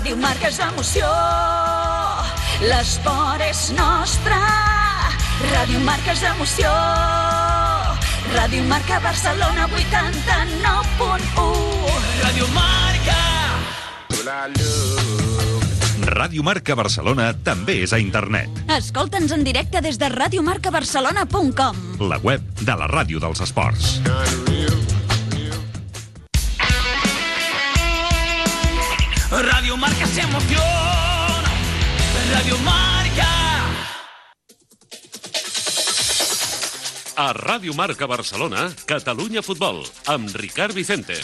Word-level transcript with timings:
Ràdio 0.00 0.16
Marca 0.16 0.48
és 0.48 0.56
emoció, 0.64 1.04
l'esport 2.64 3.42
és 3.44 3.66
nostre. 3.76 4.32
Ràdio 5.50 5.76
Marca 5.84 6.14
és 6.14 6.22
emoció, 6.24 6.70
Ràdio 8.32 8.64
Marca 8.64 8.96
Barcelona 9.04 9.68
89.1. 9.68 12.00
Ràdio 12.22 12.48
Marca. 12.56 13.20
Ràdio 16.08 16.48
Marca 16.48 16.72
Barcelona 16.80 17.36
també 17.44 17.84
és 17.84 17.92
a 17.92 18.00
internet. 18.00 18.48
Escolta'ns 18.72 19.36
en 19.36 19.44
directe 19.44 19.84
des 19.84 20.00
de 20.00 20.08
radiomarcabarcelona.com. 20.16 21.76
La 22.08 22.16
web 22.24 22.40
de 22.64 22.72
la 22.72 22.88
ràdio 22.88 23.20
dels 23.20 23.44
esports. 23.44 24.00
Radio 29.30 29.59
Marca 29.80 30.06
se 30.06 30.20
emociona. 30.20 31.50
Radio 32.34 32.58
Marca. 32.58 33.30
A 37.16 37.32
Ràdio 37.32 37.72
Marca 37.74 38.06
Barcelona, 38.06 38.68
Catalunya 38.84 39.40
Futbol, 39.40 39.80
amb 40.04 40.28
Ricard 40.36 40.76
Vicente. 40.76 41.16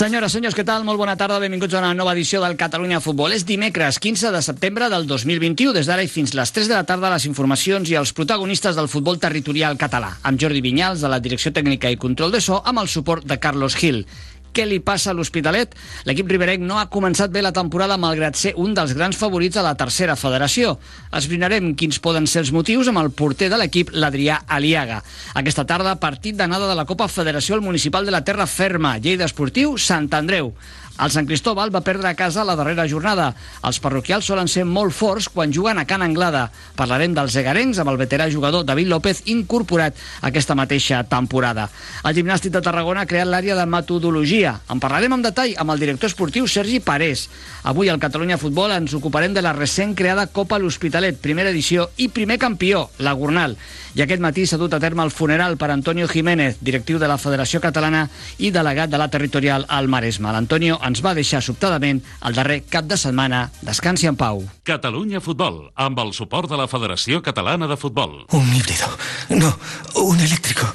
Senyores, 0.00 0.32
senyors, 0.32 0.56
què 0.56 0.64
tal? 0.64 0.86
Molt 0.88 0.96
bona 0.96 1.12
tarda, 1.20 1.36
benvinguts 1.42 1.76
a 1.76 1.82
una 1.82 1.92
nova 1.92 2.14
edició 2.16 2.40
del 2.40 2.56
Catalunya 2.56 3.02
Futbol. 3.04 3.34
És 3.36 3.44
dimecres, 3.44 3.98
15 4.00 4.30
de 4.32 4.40
setembre 4.40 4.88
del 4.88 5.04
2021. 5.04 5.74
Des 5.76 5.84
d'ara 5.84 6.00
i 6.00 6.08
fins 6.08 6.32
les 6.32 6.52
3 6.56 6.72
de 6.72 6.78
la 6.78 6.86
tarda, 6.88 7.10
les 7.12 7.28
informacions 7.28 7.92
i 7.92 7.98
els 8.00 8.14
protagonistes 8.16 8.80
del 8.80 8.88
futbol 8.88 9.20
territorial 9.20 9.76
català. 9.76 10.14
Amb 10.24 10.40
Jordi 10.40 10.64
Vinyals, 10.64 11.04
de 11.04 11.12
la 11.12 11.20
Direcció 11.20 11.52
Tècnica 11.52 11.92
i 11.92 12.00
Control 12.00 12.32
de 12.32 12.40
So, 12.40 12.62
amb 12.64 12.80
el 12.80 12.88
suport 12.88 13.28
de 13.28 13.36
Carlos 13.36 13.76
Gil. 13.76 14.06
Què 14.50 14.64
li 14.66 14.80
passa 14.82 15.12
a 15.12 15.14
l'Hospitalet? 15.14 15.76
L'equip 16.08 16.30
riberenc 16.30 16.64
no 16.66 16.80
ha 16.80 16.88
començat 16.90 17.30
bé 17.30 17.42
la 17.44 17.52
temporada 17.54 17.98
malgrat 18.00 18.38
ser 18.38 18.54
un 18.58 18.74
dels 18.74 18.96
grans 18.98 19.18
favorits 19.18 19.60
a 19.60 19.64
la 19.66 19.76
tercera 19.78 20.16
federació. 20.18 20.76
Esbrinarem 21.14 21.72
quins 21.78 22.00
poden 22.02 22.26
ser 22.26 22.42
els 22.42 22.50
motius 22.54 22.90
amb 22.90 23.02
el 23.02 23.12
porter 23.14 23.50
de 23.52 23.60
l'equip, 23.60 23.94
l'Adrià 23.94 24.40
Aliaga. 24.48 25.00
Aquesta 25.38 25.66
tarda, 25.68 25.94
partit 26.02 26.38
d'anada 26.38 26.66
de 26.70 26.74
la 26.78 26.86
Copa 26.88 27.06
Federació 27.08 27.54
al 27.54 27.64
Municipal 27.66 28.06
de 28.06 28.14
la 28.14 28.24
Terra 28.26 28.48
Ferma, 28.50 28.96
Lleida 28.98 29.28
Esportiu, 29.30 29.76
Sant 29.78 30.10
Andreu. 30.18 30.54
El 31.00 31.08
Sant 31.08 31.24
Cristóbal 31.24 31.70
va 31.72 31.80
perdre 31.80 32.10
a 32.10 32.14
casa 32.14 32.44
la 32.44 32.54
darrera 32.58 32.84
jornada. 32.88 33.30
Els 33.64 33.78
parroquials 33.80 34.26
solen 34.28 34.50
ser 34.52 34.66
molt 34.68 34.92
forts 34.92 35.30
quan 35.32 35.52
juguen 35.52 35.80
a 35.80 35.86
Can 35.88 36.04
Anglada. 36.04 36.50
Parlarem 36.76 37.14
dels 37.16 37.36
egarencs 37.40 37.80
amb 37.80 37.88
el 37.92 37.96
veterà 38.00 38.26
jugador 38.32 38.66
David 38.68 38.90
López 38.92 39.22
incorporat 39.32 39.96
aquesta 40.20 40.54
mateixa 40.58 41.00
temporada. 41.08 41.70
El 42.04 42.18
gimnàstic 42.18 42.52
de 42.52 42.60
Tarragona 42.60 43.06
ha 43.06 43.08
creat 43.08 43.30
l'àrea 43.30 43.56
de 43.56 43.64
metodologia. 43.64 44.58
En 44.68 44.82
parlarem 44.82 45.16
en 45.16 45.24
detall 45.24 45.56
amb 45.56 45.72
el 45.72 45.80
director 45.80 46.12
esportiu 46.12 46.46
Sergi 46.46 46.82
Parés. 46.84 47.28
Avui 47.64 47.88
al 47.88 48.00
Catalunya 48.00 48.40
Futbol 48.40 48.76
ens 48.76 48.92
ocuparem 48.96 49.32
de 49.32 49.40
la 49.40 49.54
recent 49.56 49.96
creada 49.96 50.28
Copa 50.28 50.60
L'Hospitalet, 50.60 51.16
primera 51.20 51.48
edició 51.48 51.88
i 51.96 52.10
primer 52.12 52.36
campió, 52.38 52.90
la 52.98 53.16
Gornal. 53.16 53.56
I 53.96 54.04
aquest 54.04 54.22
matí 54.22 54.44
s'ha 54.46 54.60
dut 54.60 54.76
a 54.76 54.78
terme 54.78 55.02
el 55.02 55.10
funeral 55.10 55.56
per 55.58 55.72
Antonio 55.72 56.06
Jiménez, 56.06 56.60
directiu 56.60 57.00
de 57.00 57.08
la 57.10 57.18
Federació 57.18 57.58
Catalana 57.60 58.04
i 58.38 58.52
delegat 58.54 58.92
de 58.92 59.00
la 59.00 59.08
territorial 59.10 59.64
al 59.66 59.88
Maresme. 59.88 60.30
L'Antonio 60.30 60.78
ens 60.90 61.02
va 61.04 61.14
deixar 61.16 61.40
sobtadament 61.44 62.02
el 62.26 62.36
darrer 62.36 62.60
cap 62.68 62.88
de 62.90 62.98
setmana. 63.00 63.46
Descansi 63.62 64.10
en 64.10 64.18
pau. 64.18 64.42
Catalunya 64.66 65.22
Futbol, 65.24 65.70
amb 65.74 65.98
el 66.02 66.12
suport 66.16 66.50
de 66.50 66.58
la 66.60 66.68
Federació 66.70 67.22
Catalana 67.22 67.68
de 67.70 67.78
Futbol. 67.80 68.24
Un 68.36 68.54
híbrido. 68.54 68.90
No, 69.30 69.54
un 69.94 70.20
eléctrico. 70.20 70.66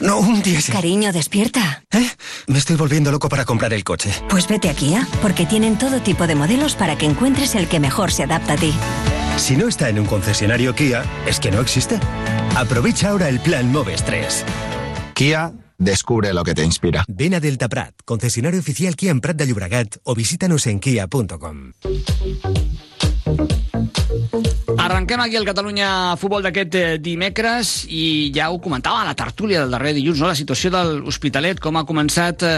No, 0.00 0.18
un 0.18 0.42
diésel. 0.42 0.74
Cariño, 0.74 1.12
despierta. 1.12 1.82
¿Eh? 1.90 2.08
Me 2.46 2.58
estoy 2.58 2.76
volviendo 2.76 3.10
loco 3.10 3.28
para 3.28 3.44
comprar 3.44 3.72
el 3.72 3.84
coche. 3.84 4.10
Pues 4.28 4.48
vete 4.48 4.70
a 4.70 4.74
Kia, 4.74 5.06
porque 5.20 5.46
tienen 5.46 5.78
todo 5.78 6.00
tipo 6.00 6.26
de 6.26 6.34
modelos 6.34 6.74
para 6.74 6.96
que 6.96 7.06
encuentres 7.06 7.54
el 7.54 7.68
que 7.68 7.80
mejor 7.80 8.12
se 8.12 8.24
adapta 8.24 8.54
a 8.54 8.56
ti. 8.56 8.72
Si 9.36 9.56
no 9.56 9.68
está 9.68 9.88
en 9.88 9.98
un 9.98 10.06
concesionario 10.06 10.74
Kia, 10.74 11.04
es 11.26 11.40
que 11.40 11.50
no 11.50 11.60
existe. 11.60 11.98
Aprovecha 12.56 13.10
ahora 13.10 13.28
el 13.28 13.40
plan 13.40 13.72
Moves 13.72 14.04
3. 14.04 14.44
Kia, 15.14 15.52
descubre 15.78 16.32
lo 16.32 16.44
que 16.44 16.54
te 16.54 16.64
inspira. 16.64 17.04
Ven 17.08 17.34
a 17.34 17.40
Delta 17.40 17.68
Prat, 17.68 17.94
concesionario 18.04 18.60
oficial 18.60 18.96
Kia 18.96 19.10
en 19.10 19.20
Prat 19.20 19.36
de 19.36 19.46
Llobregat 19.46 19.96
o 20.04 20.14
visítanos 20.14 20.66
en 20.66 20.80
kia.com. 20.80 21.72
Arrenquem 24.84 25.20
aquí 25.24 25.38
el 25.38 25.46
Catalunya 25.48 26.12
Futbol 26.20 26.42
d'aquest 26.44 26.74
eh, 26.76 26.96
dimecres 27.00 27.86
i 27.88 28.28
ja 28.36 28.50
ho 28.52 28.58
comentava 28.60 29.00
a 29.00 29.06
la 29.08 29.14
tertúlia 29.16 29.62
del 29.62 29.70
darrer 29.72 29.94
dilluns, 29.96 30.18
no? 30.20 30.26
la 30.28 30.36
situació 30.36 30.68
de 30.74 30.82
l'Hospitalet, 30.98 31.56
com 31.56 31.78
ha 31.80 31.86
començat 31.88 32.42
eh, 32.44 32.50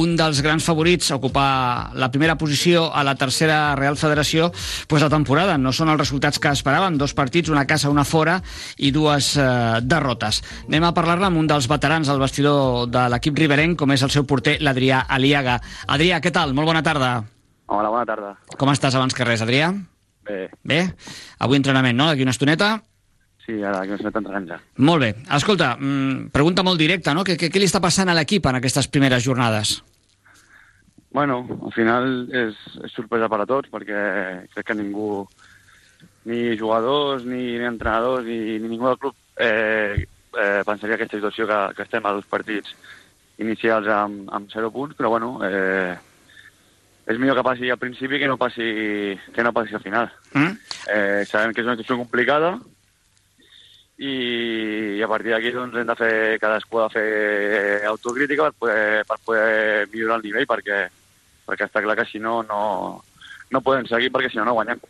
un 0.00 0.14
dels 0.16 0.40
grans 0.40 0.64
favorits 0.64 1.10
a 1.10 1.18
ocupar 1.20 1.90
la 2.00 2.08
primera 2.14 2.38
posició 2.40 2.86
a 2.88 3.02
la 3.04 3.12
tercera 3.20 3.74
Real 3.76 3.98
Federació, 4.00 4.48
pues 4.88 5.04
la 5.04 5.10
temporada. 5.12 5.58
No 5.60 5.74
són 5.76 5.92
els 5.92 6.00
resultats 6.00 6.40
que 6.40 6.48
esperaven, 6.56 6.96
dos 6.96 7.12
partits, 7.12 7.52
una 7.52 7.66
casa, 7.68 7.92
una 7.92 8.06
fora 8.08 8.38
i 8.78 8.88
dues 8.94 9.34
eh, 9.36 9.48
derrotes. 9.84 10.40
Anem 10.70 10.86
a 10.88 10.94
parlar-ne 10.96 11.28
amb 11.28 11.42
un 11.42 11.50
dels 11.50 11.68
veterans 11.68 12.08
al 12.08 12.22
vestidor 12.24 12.86
de 12.88 13.02
l'equip 13.12 13.36
riberenc, 13.36 13.76
com 13.76 13.92
és 13.92 14.06
el 14.06 14.14
seu 14.16 14.24
porter, 14.24 14.56
l'Adrià 14.64 15.02
Aliaga. 15.12 15.58
Adrià, 15.92 16.22
què 16.24 16.32
tal? 16.32 16.56
Molt 16.56 16.72
bona 16.72 16.80
tarda. 16.80 17.18
Hola, 17.68 17.92
bona 17.92 18.08
tarda. 18.08 18.32
Com 18.56 18.72
estàs 18.72 18.96
abans 18.96 19.12
que 19.12 19.28
res, 19.28 19.44
Adrià? 19.44 19.74
Bé. 20.26 20.42
Bé? 20.66 20.82
Avui 21.38 21.58
entrenament, 21.60 21.96
no? 21.96 22.10
D'aquí 22.10 22.26
una 22.26 22.34
estoneta? 22.34 22.76
Sí, 23.46 23.60
ara 23.62 23.78
d'aquí 23.78 23.94
una 23.94 24.00
estoneta 24.00 24.22
entrenem 24.22 24.48
ja. 24.50 24.60
Molt 24.82 25.04
bé. 25.04 25.12
Escolta, 25.36 25.76
mm, 25.78 26.32
pregunta 26.34 26.64
molt 26.66 26.80
directa, 26.82 27.14
no? 27.14 27.22
Què, 27.24 27.36
què, 27.38 27.50
què 27.52 27.62
li 27.62 27.68
està 27.70 27.80
passant 27.80 28.10
a 28.10 28.16
l'equip 28.18 28.46
en 28.46 28.58
aquestes 28.58 28.88
primeres 28.88 29.22
jornades? 29.24 29.76
Bueno, 31.16 31.38
al 31.64 31.72
final 31.72 32.26
és, 32.28 32.58
és 32.84 32.92
sorpresa 32.92 33.30
per 33.32 33.40
a 33.40 33.46
tots, 33.48 33.70
perquè 33.72 34.00
crec 34.52 34.66
que 34.66 34.74
ningú, 34.76 35.26
ni 36.28 36.58
jugadors, 36.58 37.24
ni, 37.24 37.54
ni 37.56 37.64
entrenadors, 37.64 38.26
ni, 38.26 38.58
ni 38.58 38.68
ningú 38.68 38.90
del 38.90 38.98
club 38.98 39.14
eh, 39.40 40.04
eh, 40.36 40.62
pensaria 40.66 40.98
aquesta 40.98 41.16
situació 41.16 41.46
que, 41.48 41.60
que 41.76 41.86
estem 41.86 42.04
a 42.04 42.12
dos 42.18 42.26
partits 42.28 42.74
inicials 43.38 43.88
amb, 43.88 44.28
amb 44.32 44.50
0 44.52 44.70
punts, 44.74 44.96
però 44.98 45.08
bueno, 45.14 45.38
eh, 45.46 45.96
és 47.06 47.18
millor 47.18 47.38
que 47.38 47.44
passi 47.46 47.70
al 47.70 47.78
principi 47.78 48.18
que 48.18 48.26
no 48.26 48.36
passi, 48.36 48.66
que 49.34 49.44
no 49.46 49.52
passi 49.54 49.76
al 49.76 49.82
final. 49.84 50.10
Mm? 50.34 50.56
Eh, 50.90 51.22
sabem 51.28 51.54
que 51.54 51.62
és 51.62 51.68
una 51.68 51.76
situació 51.78 52.00
complicada 52.02 52.56
i, 53.98 54.12
i 54.98 55.02
a 55.02 55.08
partir 55.08 55.32
d'aquí 55.32 55.52
doncs, 55.54 55.78
hem 55.78 55.86
de 55.86 55.96
fer, 55.96 56.14
cadascú 56.42 56.82
ha 56.82 56.88
de 56.88 56.96
fer 56.96 57.86
autocrítica 57.88 58.50
per 58.50 58.58
poder, 58.58 59.04
per 59.08 59.18
poder 59.24 59.86
millorar 59.92 60.18
el 60.18 60.26
nivell 60.26 60.50
perquè, 60.50 60.82
perquè 61.46 61.68
està 61.70 61.84
clar 61.84 61.96
que 61.96 62.08
si 62.10 62.20
no, 62.20 62.40
no, 62.50 62.60
no 63.54 63.62
podem 63.62 63.86
seguir 63.86 64.10
perquè 64.12 64.32
si 64.32 64.42
no 64.42 64.48
no 64.50 64.58
guanyem. 64.58 64.82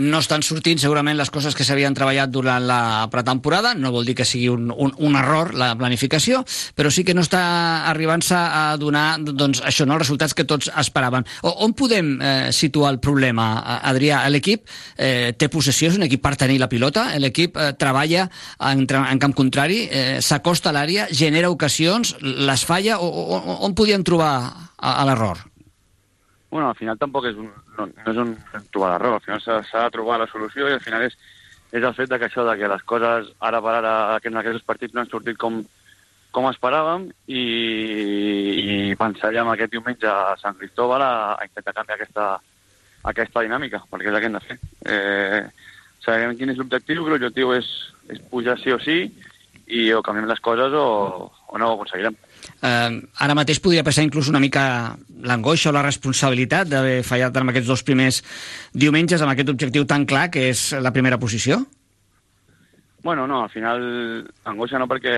No 0.00 0.20
estan 0.22 0.42
sortint 0.42 0.80
segurament 0.82 1.18
les 1.18 1.30
coses 1.30 1.54
que 1.54 1.64
s'havien 1.66 1.94
treballat 1.94 2.32
durant 2.32 2.64
la 2.66 3.06
pretemporada, 3.12 3.74
no 3.78 3.92
vol 3.94 4.06
dir 4.08 4.16
que 4.18 4.26
sigui 4.26 4.48
un, 4.52 4.70
un, 4.70 4.94
un 4.98 5.18
error 5.18 5.52
la 5.54 5.72
planificació, 5.78 6.42
però 6.74 6.90
sí 6.90 7.04
que 7.06 7.14
no 7.14 7.24
està 7.24 7.42
arribant-se 7.90 8.36
a 8.36 8.64
donar 8.80 9.06
doncs, 9.22 9.62
això, 9.64 9.86
no, 9.86 9.96
els 9.96 10.04
resultats 10.04 10.34
que 10.34 10.46
tots 10.48 10.70
esperaven. 10.74 11.26
O, 11.42 11.54
on 11.66 11.76
podem 11.78 12.14
eh, 12.18 12.34
situar 12.54 12.94
el 12.94 13.00
problema, 13.04 13.48
Adrià? 13.84 14.24
L'equip 14.32 14.66
eh, 14.96 15.32
té 15.38 15.50
possessió, 15.52 15.92
és 15.92 15.98
un 15.98 16.06
equip 16.08 16.24
per 16.24 16.34
tenir 16.40 16.58
la 16.62 16.70
pilota, 16.72 17.08
l'equip 17.22 17.58
eh, 17.58 17.72
treballa 17.78 18.28
en, 18.70 18.84
en 18.84 19.22
camp 19.22 19.36
contrari, 19.36 19.84
eh, 19.90 20.20
s'acosta 20.24 20.72
a 20.72 20.76
l'àrea, 20.76 21.08
genera 21.12 21.52
ocasions, 21.52 22.16
les 22.20 22.66
falla, 22.66 23.00
o, 23.00 23.08
o, 23.08 23.58
on 23.66 23.74
podien 23.78 24.04
trobar 24.06 24.34
l'error? 25.06 25.53
Bueno, 26.54 26.68
al 26.68 26.76
final 26.78 26.94
tampoc 26.94 27.24
és 27.26 27.34
un, 27.34 27.48
no, 27.74 27.84
no 27.90 28.10
és 28.12 28.18
un 28.22 28.28
trobar 28.70 28.92
l'error, 28.92 29.16
al 29.16 29.22
final 29.24 29.40
s'ha 29.42 29.80
de 29.88 29.90
trobar 29.90 30.20
la 30.20 30.28
solució 30.30 30.68
i 30.70 30.76
al 30.76 30.84
final 30.84 31.02
és, 31.02 31.16
és 31.74 31.82
el 31.82 31.96
fet 31.96 32.12
de 32.12 32.18
que 32.20 32.28
això 32.28 32.44
de 32.46 32.54
que 32.60 32.68
les 32.70 32.84
coses 32.86 33.32
ara 33.42 33.58
per 33.64 33.72
ara 33.80 33.94
en 34.22 34.38
aquests 34.38 34.62
partits 34.68 34.94
no 34.94 35.02
han 35.02 35.10
sortit 35.10 35.34
com, 35.34 35.56
com 36.30 36.46
esperàvem 36.46 37.08
i, 37.26 37.42
i 38.62 38.76
pensàvem 39.00 39.50
aquest 39.50 39.74
diumenge 39.74 40.06
a 40.06 40.36
Sant 40.44 40.54
Cristóbal 40.60 41.02
a, 41.02 41.10
a 41.34 41.48
intentar 41.48 41.74
canviar 41.80 41.98
aquesta, 41.98 42.28
aquesta 43.10 43.42
dinàmica, 43.48 43.82
perquè 43.90 44.12
és 44.12 44.14
el 44.14 44.22
que 44.22 44.30
hem 44.30 44.38
de 44.38 44.44
fer. 44.46 44.58
Eh, 44.94 45.42
sabem 46.06 46.38
quin 46.38 46.54
és 46.54 46.62
l'objectiu, 46.62 47.02
que 47.02 47.16
l'objectiu 47.16 47.50
és, 47.58 47.72
és 48.14 48.22
pujar 48.30 48.60
sí 48.62 48.70
o 48.70 48.78
sí 48.86 49.00
i 49.66 49.88
o 49.90 50.06
canviem 50.06 50.30
les 50.30 50.46
coses 50.46 50.78
o, 50.78 50.86
o 51.50 51.58
no 51.58 51.72
ho 51.72 51.80
aconseguirem. 51.80 52.14
Eh, 52.44 52.90
ara 53.26 53.36
mateix 53.36 53.60
podria 53.64 53.84
passar 53.86 54.04
inclús 54.04 54.28
una 54.32 54.42
mica 54.42 54.64
l'angoixa 55.24 55.70
o 55.70 55.74
la 55.76 55.84
responsabilitat 55.84 56.68
d'haver 56.68 56.98
fallat 57.06 57.36
amb 57.40 57.52
aquests 57.52 57.70
dos 57.70 57.84
primers 57.86 58.20
diumenges 58.72 59.22
amb 59.22 59.32
aquest 59.32 59.52
objectiu 59.52 59.86
tan 59.88 60.06
clar 60.06 60.28
que 60.30 60.48
és 60.50 60.70
la 60.80 60.92
primera 60.92 61.18
posició? 61.18 61.62
Bueno, 63.04 63.26
no, 63.28 63.42
al 63.44 63.50
final 63.52 63.82
angoixa 64.48 64.80
no 64.80 64.88
perquè, 64.88 65.16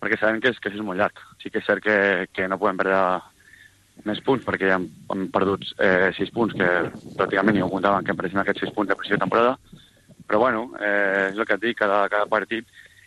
perquè 0.00 0.18
sabem 0.20 0.40
que 0.40 0.52
és, 0.52 0.58
que 0.60 0.72
és 0.72 0.82
molt 0.84 1.00
llarg. 1.00 1.22
Sí 1.40 1.52
que 1.52 1.62
és 1.62 1.68
cert 1.68 1.84
que, 1.84 1.96
que 2.32 2.48
no 2.48 2.60
podem 2.60 2.80
perdre 2.80 2.98
més 4.04 4.20
punts 4.26 4.44
perquè 4.44 4.68
ja 4.68 4.76
hem, 4.76 4.88
hem 5.14 5.28
perdut 5.32 5.64
eh, 5.78 6.10
sis 6.16 6.32
punts 6.34 6.56
que 6.58 6.68
pràcticament 7.16 7.56
ni 7.56 7.62
ho 7.62 7.70
comptaven 7.72 8.04
que 8.04 8.16
pareixen 8.18 8.42
aquests 8.42 8.66
sis 8.66 8.74
punts 8.74 8.90
de 8.90 8.96
principi 8.98 9.16
de 9.16 9.22
temporada 9.22 9.54
però 10.26 10.40
bueno, 10.40 10.64
eh, 10.80 11.30
és 11.30 11.38
el 11.38 11.46
que 11.46 11.56
et 11.56 11.62
dic, 11.62 11.78
cada, 11.78 12.04
cada 12.12 12.26
partit 12.30 12.66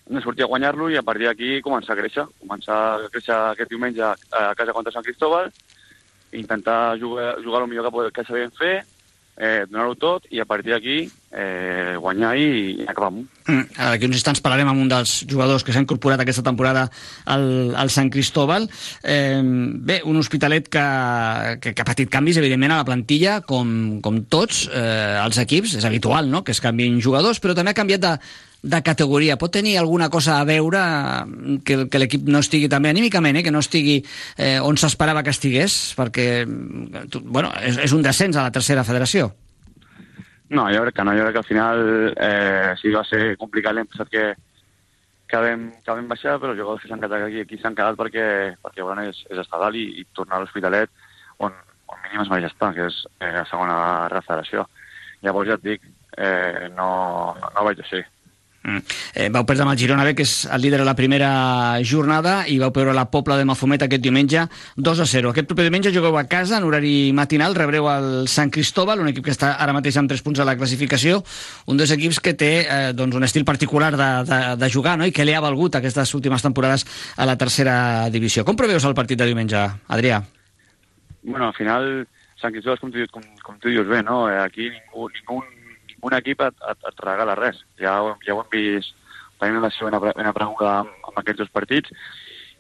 de 0.10 0.22
sortir 0.22 0.46
a 0.46 0.52
guanyar-lo 0.52 0.90
i 0.92 0.98
a 0.98 1.04
partir 1.04 1.28
d'aquí 1.28 1.62
començar 1.66 1.96
a 1.96 2.00
créixer. 2.00 2.28
Començar 2.42 2.78
a 2.78 3.10
créixer 3.12 3.36
aquest 3.38 3.72
diumenge 3.72 4.04
a 4.04 4.54
casa 4.58 4.76
contra 4.76 4.94
Sant 4.94 5.06
Cristóbal, 5.06 5.52
intentar 6.32 6.98
jugar, 7.00 7.36
jugar 7.44 7.64
el 7.64 7.72
millor 7.72 7.92
que, 7.92 8.12
que 8.16 8.28
sabem 8.28 8.54
fer, 8.58 8.76
eh, 9.38 9.66
donar-ho 9.70 9.94
tot 9.96 10.26
i 10.34 10.42
a 10.42 10.46
partir 10.50 10.74
d'aquí 10.74 10.98
eh, 11.32 11.96
guanyar 12.02 12.34
i, 12.40 12.48
i 12.82 12.88
acabar 12.90 13.12
amunt. 13.12 13.28
Mm, 13.46 13.78
aquí 13.92 14.08
uns 14.10 14.18
instants 14.18 14.42
parlarem 14.44 14.72
amb 14.72 14.82
un 14.82 14.90
dels 14.92 15.20
jugadors 15.30 15.64
que 15.64 15.76
s'ha 15.76 15.84
incorporat 15.84 16.24
aquesta 16.24 16.44
temporada 16.46 16.88
al, 17.26 17.76
al 17.78 17.92
Sant 17.94 18.10
Cristóbal. 18.14 18.68
Eh, 19.04 19.44
bé, 19.44 20.02
un 20.10 20.18
hospitalet 20.18 20.72
que, 20.74 20.88
que, 21.62 21.76
que 21.76 21.86
ha 21.86 21.88
patit 21.88 22.12
canvis, 22.12 22.42
evidentment, 22.42 22.74
a 22.74 22.82
la 22.82 22.90
plantilla, 22.90 23.40
com, 23.46 24.02
com 24.02 24.24
tots 24.32 24.66
eh, 24.72 25.22
els 25.22 25.40
equips. 25.46 25.78
És 25.78 25.88
habitual 25.88 26.32
no? 26.34 26.44
que 26.44 26.56
es 26.56 26.64
canvin 26.64 27.00
jugadors, 27.04 27.44
però 27.44 27.56
també 27.58 27.76
ha 27.76 27.82
canviat 27.82 28.04
de, 28.04 28.18
de 28.68 28.82
categoria. 28.84 29.38
Pot 29.40 29.54
tenir 29.58 29.78
alguna 29.80 30.10
cosa 30.14 30.40
a 30.40 30.46
veure 30.48 30.82
que, 31.66 31.86
que 31.90 32.02
l'equip 32.02 32.28
no 32.28 32.44
estigui 32.44 32.70
també 32.72 32.92
anímicament, 32.92 33.40
eh? 33.40 33.44
que 33.46 33.54
no 33.54 33.64
estigui 33.64 33.98
eh, 34.38 34.58
on 34.64 34.78
s'esperava 34.78 35.24
que 35.24 35.34
estigués, 35.34 35.96
perquè 35.98 36.46
bueno, 36.48 37.52
és, 37.64 37.80
és 37.88 37.96
un 37.96 38.06
descens 38.06 38.38
a 38.38 38.48
la 38.48 38.54
tercera 38.56 38.86
federació. 38.88 39.32
No, 40.50 40.70
jo 40.72 40.84
crec 40.86 40.96
que 40.96 41.04
no, 41.04 41.16
jo 41.18 41.26
crec 41.26 41.36
que 41.36 41.44
al 41.44 41.48
final 41.50 41.82
eh, 42.16 42.76
sí 42.80 42.92
va 42.94 43.04
ser 43.08 43.36
complicat 43.40 43.76
l'any 43.76 43.90
passat 43.92 44.12
que, 44.12 44.28
que 45.28 45.42
vam, 45.44 45.68
que 45.84 45.92
vam 45.92 46.08
baixar, 46.08 46.38
però 46.40 46.54
els 46.54 46.62
jugadors 46.62 46.84
que 46.84 46.92
s'han 46.92 47.04
quedat 47.04 47.26
aquí, 47.26 47.44
aquí 47.44 47.60
s'han 47.60 47.76
quedat 47.76 48.00
perquè, 48.00 48.28
perquè 48.64 48.86
bueno, 48.86 49.04
és, 49.12 49.20
és 49.28 49.42
estar 49.44 49.60
dalt 49.60 49.76
i, 49.76 49.88
i 50.00 50.08
tornar 50.16 50.40
a 50.40 50.46
l'Hospitalet 50.46 50.94
on, 51.44 51.56
on 51.92 52.04
mínim 52.06 52.24
es 52.24 52.32
mereix 52.32 52.48
estar, 52.52 52.72
que 52.78 52.88
és 52.88 53.02
eh, 53.20 53.34
la 53.36 53.44
segona 53.50 54.22
federació. 54.22 54.64
Llavors 55.26 55.52
ja 55.52 55.58
et 55.60 55.66
dic, 55.66 55.90
eh, 56.16 56.70
no, 56.78 56.90
no, 57.42 57.52
no 57.56 57.66
vaig 57.68 57.84
així. 57.84 58.02
Mm. 58.68 58.84
Eh, 59.16 59.30
vau 59.32 59.46
perdre 59.48 59.64
amb 59.64 59.72
el 59.72 59.80
Girona 59.80 60.04
B, 60.04 60.12
que 60.18 60.26
és 60.28 60.44
el 60.52 60.60
líder 60.62 60.82
de 60.82 60.86
la 60.86 60.96
primera 60.96 61.30
jornada, 61.88 62.42
i 62.52 62.58
vau 62.60 62.74
perdre 62.76 62.92
la 62.94 63.06
Pobla 63.08 63.38
de 63.40 63.46
Mafumet 63.48 63.86
aquest 63.86 64.04
diumenge 64.04 64.44
2 64.76 65.00
a 65.00 65.08
0. 65.08 65.32
Aquest 65.32 65.48
proper 65.48 65.64
diumenge 65.70 65.94
jugueu 65.96 66.18
a 66.20 66.26
casa, 66.28 66.58
en 66.60 66.68
horari 66.68 67.14
matinal, 67.16 67.56
rebreu 67.56 67.88
el 67.94 68.28
Sant 68.28 68.52
Cristóbal, 68.52 69.00
un 69.00 69.08
equip 69.14 69.24
que 69.30 69.32
està 69.32 69.54
ara 69.56 69.76
mateix 69.78 69.96
amb 70.02 70.12
3 70.12 70.24
punts 70.26 70.44
a 70.44 70.48
la 70.50 70.58
classificació, 70.60 71.22
un 71.72 71.80
dels 71.80 71.96
equips 71.96 72.20
que 72.20 72.36
té 72.36 72.52
eh, 72.66 72.92
doncs 72.98 73.16
un 73.16 73.24
estil 73.24 73.48
particular 73.48 73.94
de, 73.96 74.12
de, 74.28 74.42
de 74.60 74.72
jugar, 74.74 74.98
no? 75.00 75.08
i 75.08 75.16
que 75.16 75.24
li 75.24 75.38
ha 75.38 75.44
valgut 75.44 75.80
aquestes 75.80 76.12
últimes 76.20 76.44
temporades 76.44 76.84
a 77.16 77.26
la 77.30 77.38
tercera 77.40 78.10
divisió. 78.12 78.44
Com 78.44 78.60
preveus 78.60 78.84
el 78.84 78.98
partit 79.00 79.24
de 79.24 79.32
diumenge, 79.32 79.64
Adrià? 79.88 80.20
Bueno, 81.24 81.48
al 81.48 81.56
final, 81.56 82.04
Sant 82.42 82.52
Cristóbal, 82.52 82.84
com 82.84 82.92
tu, 82.92 83.08
com, 83.16 83.24
com 83.48 83.64
tu 83.64 83.72
dius 83.72 83.88
bé, 83.88 84.04
no? 84.04 84.26
Eh, 84.28 84.42
aquí 84.44 84.68
ningú, 84.68 85.08
ningú 85.16 85.40
un 86.04 86.14
equip 86.18 86.42
et, 86.46 86.64
et, 86.72 86.88
et 86.92 87.04
regala 87.06 87.36
res. 87.40 87.60
Ja, 87.82 87.98
ja 88.26 88.36
ho 88.36 88.44
hem 88.44 88.52
vist 88.54 88.96
tenint 89.40 89.62
la 89.62 89.72
seva 89.74 90.02
apreguda 90.02 90.80
amb, 90.82 90.94
amb 91.06 91.22
aquests 91.22 91.44
dos 91.44 91.54
partits 91.54 91.94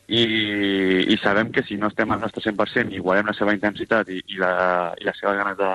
i, 0.07 0.21
i 1.11 1.17
sabem 1.19 1.51
que 1.51 1.63
si 1.67 1.75
no 1.77 1.89
estem 1.91 2.11
al 2.13 2.21
nostre 2.21 2.43
100% 2.43 2.93
i 2.93 2.99
igualem 3.01 3.27
la 3.27 3.35
seva 3.35 3.55
intensitat 3.55 4.09
i, 4.13 4.21
i, 4.23 4.37
la, 4.39 4.93
i 4.99 5.07
les 5.07 5.17
seves 5.19 5.35
ganes 5.39 5.57
de, 5.59 5.71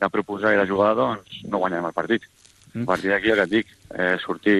de 0.00 0.10
proposar 0.12 0.54
i 0.54 0.60
de 0.60 0.66
jugar, 0.70 0.94
doncs 0.96 1.42
no 1.44 1.60
guanyarem 1.60 1.90
el 1.90 1.96
partit. 1.96 2.24
Mm. 2.72 2.84
A 2.84 2.86
partir 2.92 3.12
d'aquí 3.12 3.32
el 3.32 3.40
que 3.40 3.44
et 3.48 3.52
dic, 3.52 3.74
eh, 3.92 4.14
sortir 4.22 4.56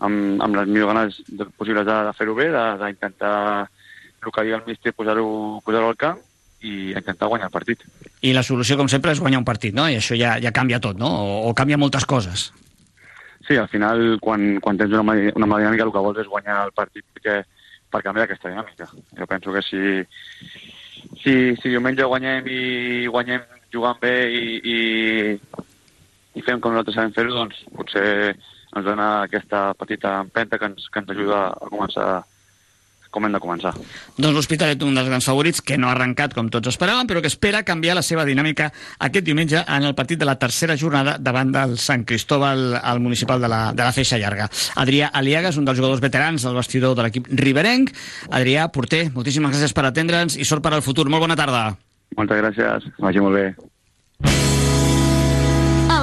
amb, 0.00 0.40
amb 0.42 0.58
les 0.58 0.72
millors 0.72 0.90
ganes 0.92 1.20
de, 1.28 1.46
possibles 1.60 1.86
de, 1.86 2.00
de 2.08 2.16
fer-ho 2.18 2.34
bé, 2.34 2.48
d'intentar 2.82 3.36
el 4.20 4.34
que 4.34 4.44
diu 4.44 4.58
el 4.58 4.66
míster 4.66 4.92
posar-ho 4.92 5.28
posar, 5.64 5.84
-ho, 5.84 5.92
al 5.92 5.96
camp 5.96 6.18
i 6.60 6.90
intentar 6.92 7.28
guanyar 7.30 7.48
el 7.48 7.54
partit. 7.54 7.84
I 8.20 8.34
la 8.36 8.44
solució, 8.46 8.76
com 8.76 8.88
sempre, 8.92 9.14
és 9.14 9.22
guanyar 9.22 9.40
un 9.40 9.48
partit, 9.48 9.74
no? 9.76 9.86
I 9.88 9.96
això 10.00 10.18
ja, 10.18 10.34
ja 10.42 10.52
canvia 10.52 10.80
tot, 10.82 10.98
no? 11.00 11.08
O, 11.08 11.38
o 11.50 11.54
canvia 11.56 11.80
moltes 11.80 12.04
coses. 12.08 12.50
Sí, 13.46 13.56
al 13.56 13.68
final, 13.72 14.18
quan, 14.22 14.60
quan 14.62 14.78
tens 14.78 14.92
una, 14.92 15.16
una 15.34 15.48
mala 15.48 15.64
dinàmica, 15.64 15.88
el 15.88 15.94
que 15.94 16.04
vols 16.04 16.20
és 16.22 16.28
guanyar 16.30 16.60
el 16.66 16.74
partit 16.76 17.06
perquè, 17.16 17.40
per 17.90 18.02
canviar 18.04 18.28
aquesta 18.28 18.52
dinàmica. 18.52 18.86
Jo 19.18 19.26
penso 19.26 19.54
que 19.56 19.62
si, 19.66 19.80
si, 21.22 21.34
si 21.56 21.72
diumenge 21.72 22.06
guanyem 22.06 22.46
i 22.46 22.60
guanyem 23.10 23.42
jugant 23.72 23.98
bé 24.02 24.14
i, 24.30 24.44
i, 24.60 24.78
i 26.36 26.44
fem 26.46 26.60
com 26.60 26.74
nosaltres 26.74 26.98
sabem 26.98 27.16
fer-ho, 27.16 27.34
doncs 27.34 27.64
potser 27.74 28.06
ens 28.30 28.86
dona 28.86 29.08
aquesta 29.24 29.70
petita 29.78 30.20
empenta 30.22 30.58
que 30.58 30.70
ens, 30.70 30.86
que 30.92 31.02
ens 31.02 31.10
ajuda 31.10 31.40
a 31.50 31.70
començar 31.72 32.08
com 33.10 33.26
hem 33.26 33.34
de 33.34 33.40
començar. 33.42 33.72
Doncs 34.16 34.36
l'Hospitalet, 34.36 34.82
un 34.86 34.94
dels 34.96 35.08
grans 35.10 35.26
favorits, 35.26 35.62
que 35.66 35.78
no 35.78 35.88
ha 35.88 35.94
arrencat 35.96 36.34
com 36.36 36.48
tots 36.52 36.70
esperaven, 36.70 37.08
però 37.10 37.22
que 37.22 37.30
espera 37.30 37.64
canviar 37.66 37.96
la 37.98 38.04
seva 38.06 38.24
dinàmica 38.28 38.70
aquest 38.98 39.26
diumenge 39.26 39.64
en 39.66 39.88
el 39.88 39.96
partit 39.98 40.20
de 40.20 40.28
la 40.28 40.38
tercera 40.38 40.76
jornada 40.78 41.16
davant 41.18 41.50
del 41.54 41.76
Sant 41.78 42.06
Cristóbal, 42.06 42.76
al 42.80 43.02
municipal 43.02 43.42
de 43.42 43.50
la, 43.50 43.62
de 43.74 43.82
la 43.82 43.92
Feixa 43.96 44.18
Llarga. 44.20 44.48
Adrià 44.80 45.10
Aliaga 45.12 45.50
és 45.50 45.58
un 45.60 45.66
dels 45.68 45.78
jugadors 45.78 46.02
veterans 46.02 46.46
del 46.46 46.58
vestidor 46.58 46.94
de 46.96 47.06
l'equip 47.06 47.28
riberenc. 47.42 47.92
Adrià 48.30 48.68
Porter, 48.72 49.08
moltíssimes 49.14 49.54
gràcies 49.54 49.74
per 49.74 49.88
atendre'ns 49.88 50.38
i 50.38 50.46
sort 50.46 50.64
per 50.64 50.74
al 50.76 50.86
futur. 50.86 51.08
Molt 51.10 51.26
bona 51.26 51.38
tarda. 51.38 51.70
Moltes 52.18 52.42
gràcies, 52.42 52.90
vagi 52.98 53.22
molt 53.22 53.38
bé. 53.38 54.49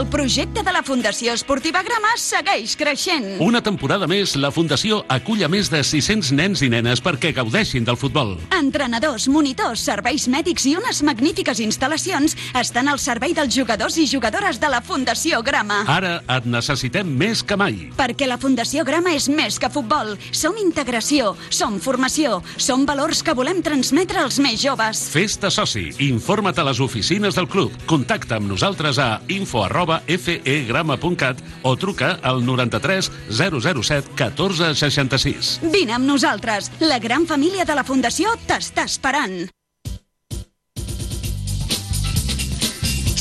Projecte 0.08 0.64
de 0.64 0.72
la 0.72 0.84
Fundació 0.88 1.34
Esportiva 1.36 1.82
Grama 1.84 2.14
segueix 2.16 2.78
creixent. 2.80 3.26
Una 3.44 3.60
temporada 3.60 4.08
més, 4.08 4.38
la 4.40 4.54
Fundació 4.56 5.02
acull 5.12 5.42
a 5.44 5.50
més 5.52 5.68
de 5.68 5.82
600 5.84 6.30
nens 6.38 6.62
i 6.64 6.70
nenes 6.72 7.02
perquè 7.04 7.34
gaudeixin 7.36 7.84
del 7.84 8.00
futbol. 8.00 8.38
Entrenadors, 8.56 9.26
monitors, 9.28 9.84
serveis 9.84 10.30
mèdics 10.32 10.64
i 10.72 10.78
unes 10.80 11.02
magnífiques 11.04 11.60
instal·lacions 11.60 12.38
estan 12.56 12.88
al 12.88 13.02
servei 13.04 13.36
dels 13.36 13.52
jugadors 13.58 13.98
i 14.00 14.06
jugadores 14.08 14.62
de 14.64 14.70
la 14.72 14.80
Fundació 14.80 15.42
Grama. 15.44 15.82
Ara 15.92 16.22
et 16.38 16.48
necessitem 16.48 17.12
més 17.12 17.44
que 17.44 17.60
mai. 17.60 17.90
Perquè 18.00 18.32
la 18.32 18.40
Fundació 18.40 18.88
Grama 18.88 19.12
és 19.12 19.28
més 19.28 19.60
que 19.60 19.72
futbol. 19.74 20.16
Som 20.32 20.56
integració, 20.64 21.34
som 21.50 21.82
formació, 21.84 22.40
som 22.56 22.88
valors 22.88 23.26
que 23.28 23.36
volem 23.36 23.60
transmetre 23.60 24.24
als 24.24 24.40
més 24.40 24.64
joves. 24.64 25.04
Festa 25.12 25.52
soci. 25.52 25.90
Informa't 26.08 26.64
a 26.64 26.70
les 26.72 26.80
oficines 26.80 27.36
del 27.36 27.52
club. 27.52 27.76
Contacta 27.92 28.40
amb 28.40 28.48
nosaltres 28.56 29.04
a 29.04 29.12
info 29.28 29.66
arroba 29.68 29.97
fegrama.cat 30.06 31.42
o 31.64 31.76
truca 31.76 32.20
al 32.22 32.46
93 32.46 33.12
007 33.30 34.16
14 34.16 34.74
66. 34.76 35.60
Vine 35.74 35.98
amb 35.98 36.06
nosaltres. 36.06 36.72
La 36.80 37.00
gran 37.00 37.26
família 37.28 37.66
de 37.66 37.76
la 37.76 37.88
Fundació 37.88 38.38
t'està 38.48 38.86
esperant. 38.86 39.48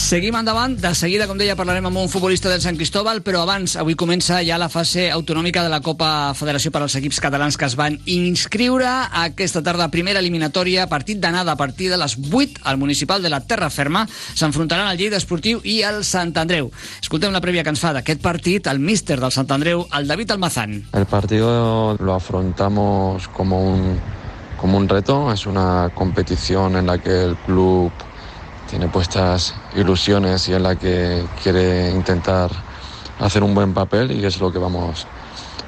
Seguim 0.06 0.36
endavant, 0.38 0.76
de 0.78 0.92
seguida, 0.94 1.24
com 1.26 1.34
deia, 1.34 1.56
parlarem 1.58 1.88
amb 1.88 1.98
un 1.98 2.06
futbolista 2.06 2.46
del 2.46 2.60
Sant 2.62 2.76
Cristóbal, 2.78 3.24
però 3.26 3.40
abans, 3.42 3.72
avui 3.74 3.96
comença 3.98 4.36
ja 4.46 4.54
la 4.54 4.68
fase 4.70 5.08
autonòmica 5.10 5.64
de 5.64 5.72
la 5.72 5.80
Copa 5.82 6.30
Federació 6.38 6.70
per 6.70 6.84
als 6.84 6.94
equips 7.00 7.18
catalans 7.24 7.58
que 7.58 7.66
es 7.66 7.74
van 7.74 7.96
inscriure 8.06 8.86
aquesta 9.24 9.64
tarda, 9.66 9.90
primera 9.90 10.22
eliminatòria, 10.22 10.86
partit 10.86 11.18
d'anada 11.18 11.56
a 11.56 11.58
partir 11.58 11.90
de 11.90 11.98
les 11.98 12.14
8 12.22 12.62
al 12.62 12.78
municipal 12.78 13.18
de 13.18 13.34
la 13.34 13.42
Terra 13.50 13.66
Ferma, 13.66 14.06
s'enfrontaran 14.06 14.86
al 14.86 14.94
Lleida 14.94 15.18
Esportiu 15.18 15.58
i 15.66 15.80
al 15.82 16.04
Sant 16.06 16.36
Andreu. 16.38 16.70
Escoltem 17.02 17.34
la 17.34 17.42
prèvia 17.42 17.66
que 17.66 17.74
ens 17.74 17.82
fa 17.82 17.90
d'aquest 17.98 18.22
partit, 18.22 18.70
el 18.70 18.78
míster 18.78 19.18
del 19.18 19.34
Sant 19.34 19.50
Andreu, 19.50 19.88
el 19.90 20.06
David 20.06 20.36
Almazán. 20.36 20.84
El 20.94 21.10
partido 21.10 21.96
lo 21.98 22.14
afrontamos 22.14 23.26
como 23.26 23.58
un, 23.58 23.98
como 24.56 24.78
un 24.78 24.88
reto, 24.88 25.32
es 25.32 25.46
una 25.46 25.90
competición 25.96 26.76
en 26.76 26.86
la 26.86 26.98
que 26.98 27.24
el 27.24 27.36
club 27.38 27.90
tiene 28.68 28.88
puestas 28.88 29.54
ilusiones 29.74 30.48
y 30.48 30.54
en 30.54 30.62
la 30.62 30.76
que 30.76 31.24
quiere 31.42 31.90
intentar 31.90 32.50
hacer 33.20 33.42
un 33.42 33.54
buen 33.54 33.74
papel 33.74 34.10
y 34.12 34.24
es 34.24 34.40
lo 34.40 34.52
que 34.52 34.58
vamos 34.58 35.06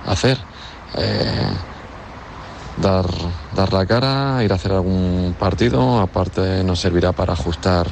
a 0.07 0.13
hacer. 0.13 0.39
Eh, 0.97 1.49
dar, 2.81 3.07
dar 3.55 3.73
la 3.73 3.87
cara, 3.87 4.43
ir 4.45 4.53
a 4.53 4.57
hacer 4.57 4.73
algún 4.73 5.35
partido, 5.39 6.01
aparte 6.01 6.63
nos 6.65 6.81
servirá 6.81 7.13
para 7.13 7.33
ajustar 7.33 7.87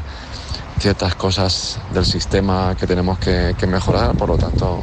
ciertas 0.79 1.15
cosas 1.15 1.79
del 1.93 2.05
sistema 2.05 2.75
que 2.79 2.87
tenemos 2.87 3.19
que, 3.19 3.55
que 3.59 3.67
mejorar, 3.67 4.15
por 4.17 4.29
lo 4.29 4.37
tanto 4.37 4.83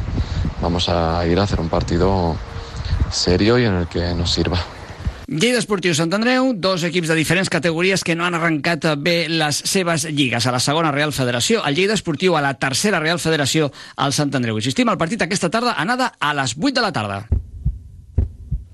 vamos 0.60 0.88
a 0.88 1.26
ir 1.26 1.38
a 1.38 1.44
hacer 1.44 1.60
un 1.60 1.68
partido 1.68 2.36
serio 3.10 3.58
y 3.58 3.64
en 3.64 3.74
el 3.74 3.86
que 3.86 4.14
nos 4.14 4.32
sirva. 4.32 4.58
Lleida 5.34 5.58
Esportiu 5.58 5.90
Sant 5.98 6.12
Andreu, 6.14 6.52
dos 6.54 6.84
equips 6.86 7.08
de 7.10 7.16
diferents 7.18 7.48
categories 7.50 8.04
que 8.06 8.14
no 8.14 8.22
han 8.22 8.36
arrencat 8.38 8.84
bé 9.02 9.26
les 9.26 9.56
seves 9.66 10.04
lligues. 10.06 10.46
A 10.46 10.52
la 10.54 10.60
segona 10.62 10.92
Real 10.94 11.10
Federació, 11.10 11.64
el 11.66 11.74
Lleida 11.74 11.96
Esportiu 11.98 12.36
a 12.38 12.42
la 12.44 12.52
tercera 12.54 13.00
Real 13.02 13.18
Federació 13.18 13.72
al 13.96 14.14
Sant 14.14 14.30
Andreu. 14.38 14.60
Insistim, 14.62 14.92
el 14.94 15.00
partit 15.00 15.26
aquesta 15.26 15.50
tarda 15.50 15.74
anada 15.74 16.12
a 16.20 16.30
les 16.38 16.54
8 16.54 16.76
de 16.78 16.86
la 16.86 16.92
tarda. 16.94 17.18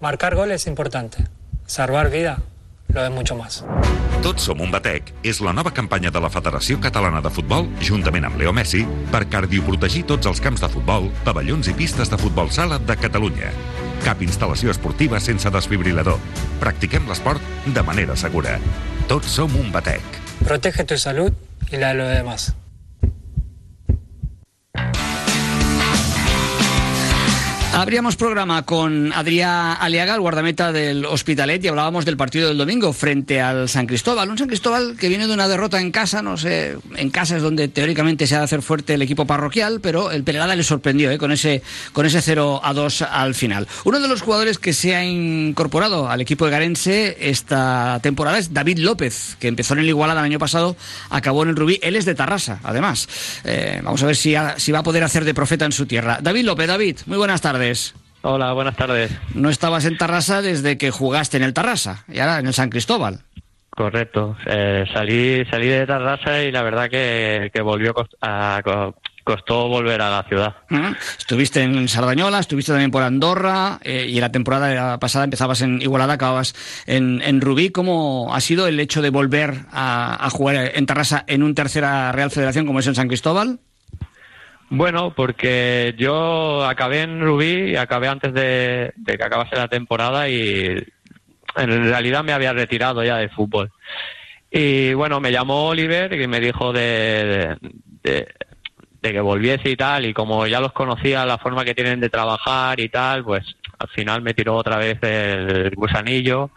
Marcar 0.05 0.35
gol 0.37 0.53
es 0.53 0.67
importante. 0.67 1.25
Salvar 1.65 2.11
vida 2.11 2.43
lo 2.93 3.07
es 3.07 3.11
mucho 3.11 3.37
más. 3.37 3.65
Tots 4.21 4.45
som 4.45 4.61
un 4.61 4.69
batec 4.69 5.15
és 5.25 5.41
la 5.41 5.57
nova 5.57 5.73
campanya 5.73 6.13
de 6.13 6.21
la 6.21 6.29
Federació 6.29 6.77
Catalana 6.77 7.23
de 7.25 7.33
Futbol, 7.33 7.71
juntament 7.81 8.29
amb 8.29 8.37
Leo 8.37 8.53
Messi, 8.53 8.85
per 9.09 9.31
cardioprotegir 9.33 10.05
tots 10.13 10.29
els 10.29 10.45
camps 10.45 10.61
de 10.61 10.69
futbol, 10.69 11.09
pavellons 11.25 11.73
i 11.73 11.79
pistes 11.79 12.13
de 12.13 12.21
futbol 12.21 12.53
sala 12.53 12.77
de 12.77 13.01
Catalunya. 13.01 13.49
Cap 14.05 14.23
instal·lació 14.25 14.73
esportiva 14.73 15.21
sense 15.21 15.51
desfibrilador. 15.53 16.19
Practiquem 16.63 17.09
l'esport 17.11 17.45
de 17.67 17.85
manera 17.85 18.17
segura. 18.17 18.57
Tots 19.11 19.37
som 19.41 19.55
un 19.61 19.71
batec. 19.75 20.03
Protege 20.45 20.85
tu 20.85 20.97
salud 20.97 21.33
y 21.71 21.77
la 21.77 21.89
de 21.89 21.95
los 21.95 22.09
demás. 22.09 22.55
Abríamos 27.81 28.17
programa 28.17 28.67
con 28.67 29.11
Adrià 29.11 29.73
Aliaga, 29.73 30.15
el 30.15 30.21
guardameta 30.21 30.71
del 30.71 31.07
Hospitalet, 31.07 31.65
y 31.65 31.69
hablábamos 31.69 32.05
del 32.05 32.19
partido 32.19 32.49
del 32.49 32.59
domingo 32.59 32.93
frente 32.93 33.41
al 33.41 33.71
San 33.71 33.87
Cristóbal. 33.87 34.29
Un 34.29 34.37
San 34.37 34.49
Cristóbal 34.49 34.99
que 34.99 35.09
viene 35.09 35.27
de 35.27 35.33
una 35.33 35.49
derrota 35.49 35.81
en 35.81 35.91
casa, 35.91 36.21
no 36.21 36.37
sé, 36.37 36.77
en 36.97 37.09
casa 37.09 37.39
es 37.39 37.43
donde 37.43 37.69
teóricamente 37.69 38.27
se 38.27 38.35
ha 38.35 38.41
de 38.41 38.45
hacer 38.45 38.61
fuerte 38.61 38.93
el 38.93 39.01
equipo 39.01 39.25
parroquial, 39.25 39.81
pero 39.81 40.11
el 40.11 40.25
Pelerada 40.25 40.55
le 40.57 40.63
sorprendió 40.63 41.11
¿eh? 41.11 41.17
con, 41.17 41.33
ese, 41.33 41.63
con 41.95 42.05
ese 42.05 42.21
0 42.21 42.61
a 42.63 42.75
2 42.75 43.01
al 43.01 43.35
final. 43.35 43.67
Uno 43.85 43.99
de 43.99 44.09
los 44.09 44.21
jugadores 44.21 44.59
que 44.59 44.75
se 44.75 44.95
ha 44.95 45.03
incorporado 45.03 46.11
al 46.11 46.21
equipo 46.21 46.45
de 46.45 46.51
Garense 46.51 47.17
esta 47.19 47.99
temporada 48.03 48.37
es 48.37 48.53
David 48.53 48.81
López, 48.81 49.39
que 49.41 49.49
empezó 49.49 49.73
en 49.73 49.81
el 49.81 49.89
Igualada 49.89 50.21
el 50.21 50.27
año 50.27 50.39
pasado, 50.39 50.77
acabó 51.09 51.45
en 51.45 51.49
el 51.49 51.57
Rubí. 51.57 51.81
Él 51.81 51.97
es 51.97 52.05
de 52.05 52.15
Tarrasa, 52.15 52.61
además. 52.63 53.09
Eh, 53.45 53.81
vamos 53.83 54.03
a 54.03 54.07
ver 54.07 54.17
si, 54.17 54.35
si 54.59 54.71
va 54.71 54.81
a 54.81 54.83
poder 54.83 55.03
hacer 55.03 55.25
de 55.25 55.33
profeta 55.33 55.65
en 55.65 55.73
su 55.73 55.87
tierra. 55.87 56.19
David 56.21 56.45
López, 56.45 56.69
David, 56.69 56.99
muy 57.07 57.17
buenas 57.17 57.41
tardes. 57.41 57.70
Hola, 58.23 58.53
buenas 58.53 58.77
tardes. 58.77 59.11
No 59.35 59.49
estabas 59.49 59.85
en 59.87 59.97
Tarrasa 59.97 60.43
desde 60.43 60.77
que 60.77 60.91
jugaste 60.91 61.37
en 61.39 61.43
el 61.43 61.55
Tarrasa 61.55 62.05
y 62.09 62.19
ahora 62.19 62.39
en 62.39 62.47
el 62.47 62.55
San 62.55 62.69
Cristóbal. 62.71 63.21
Correcto. 63.71 64.37
Eh, 64.47 64.85
salí, 64.93 65.43
salí 65.51 65.69
de 65.69 65.87
Tarrasa 65.87 66.43
y 66.43 66.53
la 66.53 66.63
verdad 66.63 66.91
que, 66.91 67.51
que 67.55 67.63
volvió 67.63 67.95
a- 68.21 68.61
costó 69.25 69.69
volver 69.69 70.03
a 70.03 70.11
la 70.11 70.23
ciudad. 70.25 70.57
¿Mm? 70.71 70.93
Estuviste 71.19 71.63
en 71.63 71.89
Sardañola, 71.89 72.41
estuviste 72.41 72.73
también 72.73 72.91
por 72.91 73.03
Andorra 73.03 73.79
eh, 73.83 74.07
y 74.09 74.19
la 74.21 74.33
temporada 74.33 74.99
pasada 74.99 75.25
empezabas 75.25 75.61
en 75.63 75.81
Igualada, 75.81 76.15
acababas 76.15 76.55
en, 76.87 77.23
en 77.23 77.41
Rubí. 77.41 77.71
¿Cómo 77.71 78.35
ha 78.35 78.41
sido 78.41 78.67
el 78.67 78.81
hecho 78.81 79.03
de 79.03 79.11
volver 79.11 79.67
a, 79.73 80.27
a 80.27 80.31
jugar 80.31 80.73
en 80.75 80.85
Tarrasa 80.87 81.25
en 81.29 81.43
un 81.43 81.55
tercera 81.55 82.11
Real 82.13 82.31
Federación 82.31 82.67
como 82.67 82.81
es 82.81 82.87
en 82.89 82.97
San 82.97 83.09
Cristóbal? 83.09 83.61
Bueno, 84.71 85.13
porque 85.15 85.97
yo 85.99 86.65
acabé 86.65 87.03
en 87.03 87.21
Rubí 87.21 87.73
y 87.73 87.77
acabé 87.77 88.07
antes 88.07 88.33
de, 88.33 88.95
que 89.05 89.25
acabase 89.25 89.57
la 89.57 89.67
temporada 89.67 90.29
y 90.29 90.77
en 91.57 91.85
realidad 91.85 92.23
me 92.23 92.33
había 92.33 92.53
retirado 92.53 93.03
ya 93.03 93.17
del 93.17 93.31
fútbol. 93.31 93.73
Y 94.49 94.95
bueno, 94.95 95.19
me 95.19 95.33
llamó 95.33 95.67
Oliver 95.67 96.13
y 96.13 96.29
me 96.29 96.39
dijo 96.39 96.73
de, 96.73 97.57
que 99.03 99.21
volviese 99.21 99.71
y 99.71 99.77
tal, 99.77 100.07
y 100.07 100.15
como 100.15 100.47
ya 100.47 100.61
los 100.61 100.73
conocía, 100.73 101.27
la 101.27 101.39
forma 101.39 101.65
que 101.65 101.75
tienen 101.75 101.99
de 101.99 102.09
trabajar 102.09 102.79
y 102.79 102.89
tal, 102.89 103.25
pues 103.25 103.45
al 103.77 103.89
final 103.89 104.23
me 104.23 104.35
tiró 104.35 104.55
otra 104.55 104.77
vez 104.77 105.03
el 105.03 105.75
gusanillo 105.75 106.51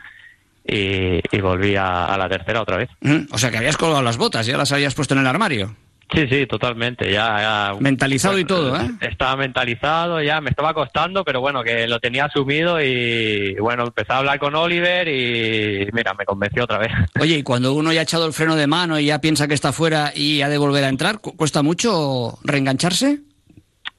y, 0.64 1.20
volví 1.42 1.76
a, 1.76 2.06
a 2.06 2.18
la 2.20 2.30
tercera 2.30 2.62
otra 2.62 2.78
vez. 2.78 2.90
¿Mm? 3.02 3.26
O 3.32 3.40
sea 3.40 3.50
que 3.50 3.58
habías 3.58 3.78
colgado 3.78 4.04
las 4.04 4.18
botas, 4.18 4.46
ya 4.46 4.56
las 4.56 4.72
habías 4.72 4.94
puesto 4.94 5.16
en 5.16 5.22
el 5.22 5.28
armario. 5.28 5.76
Sí, 6.14 6.28
sí, 6.28 6.46
totalmente. 6.46 7.12
Ya, 7.12 7.40
ya- 7.72 7.76
Mentalizado 7.80 8.38
y 8.38 8.46
todo, 8.46 8.76
¿eh? 8.80 8.88
Estaba 9.02 9.36
mentalizado, 9.36 10.22
ya 10.22 10.40
me 10.42 10.52
estaba 10.52 10.74
costando, 10.74 11.24
pero 11.24 11.42
bueno, 11.42 11.64
que 11.64 11.88
lo 11.88 12.00
tenía 12.00 12.26
asumido 12.26 12.80
y 12.82 13.56
bueno, 13.56 13.84
empecé 13.86 14.14
a 14.14 14.18
hablar 14.20 14.38
con 14.38 14.54
Oliver 14.56 15.08
y 15.08 15.88
mira, 15.92 16.14
me 16.14 16.24
convenció 16.26 16.66
otra 16.66 16.78
vez. 16.78 16.92
Oye, 17.20 17.38
y 17.38 17.44
cuando 17.44 17.74
uno 17.74 17.92
ya 17.92 18.02
ha 18.02 18.04
echado 18.04 18.28
el 18.28 18.34
freno 18.34 18.56
de 18.56 18.68
mano 18.68 19.00
y 19.00 19.06
ya 19.06 19.20
piensa 19.22 19.48
que 19.48 19.56
está 19.56 19.72
fuera 19.74 20.12
y 20.16 20.42
ha 20.44 20.50
de 20.50 20.58
volver 20.60 20.84
a 20.84 20.90
entrar, 20.90 21.20
¿cu- 21.20 21.36
¿cuesta 21.36 21.64
mucho 21.64 22.38
reengancharse? 22.44 23.20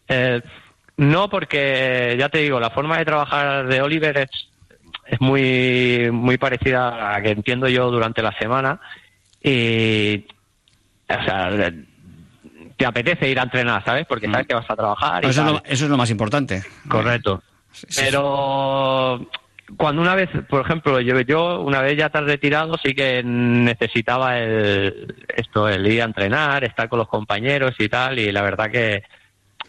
Eh, 0.06 0.40
no, 0.96 1.28
porque 1.28 2.14
ya 2.16 2.28
te 2.28 2.38
digo, 2.38 2.60
la 2.60 2.70
forma 2.70 2.98
de 2.98 3.04
trabajar 3.06 3.66
de 3.66 3.82
Oliver 3.82 4.16
es, 4.18 4.30
es 5.06 5.20
muy, 5.20 6.10
muy 6.12 6.38
parecida 6.38 6.88
a 6.90 7.12
la 7.14 7.22
que 7.22 7.30
entiendo 7.30 7.66
yo 7.68 7.90
durante 7.90 8.22
la 8.22 8.30
semana 8.38 8.78
y, 9.42 10.24
o 11.08 11.24
sea, 11.24 11.50
te 12.76 12.86
apetece 12.86 13.28
ir 13.28 13.38
a 13.38 13.44
entrenar, 13.44 13.84
¿sabes? 13.84 14.06
Porque 14.06 14.30
sabes 14.30 14.46
que 14.46 14.54
vas 14.54 14.68
a 14.68 14.76
trabajar. 14.76 15.24
y 15.24 15.28
Eso 15.28 15.40
es, 15.42 15.52
lo, 15.52 15.62
eso 15.64 15.84
es 15.84 15.90
lo 15.90 15.96
más 15.96 16.10
importante. 16.10 16.62
Correcto. 16.88 17.42
Pero 17.96 19.26
cuando 19.76 20.02
una 20.02 20.14
vez, 20.14 20.28
por 20.48 20.62
ejemplo, 20.62 21.00
yo, 21.00 21.20
yo 21.20 21.60
una 21.60 21.80
vez 21.80 21.96
ya 21.96 22.10
tan 22.10 22.26
retirado, 22.26 22.76
sí 22.82 22.94
que 22.94 23.22
necesitaba 23.24 24.38
el, 24.38 25.14
esto, 25.34 25.68
el 25.68 25.86
ir 25.86 26.02
a 26.02 26.06
entrenar, 26.06 26.64
estar 26.64 26.88
con 26.88 26.98
los 26.98 27.08
compañeros 27.08 27.74
y 27.78 27.88
tal, 27.88 28.18
y 28.18 28.30
la 28.30 28.42
verdad 28.42 28.70
que 28.70 29.02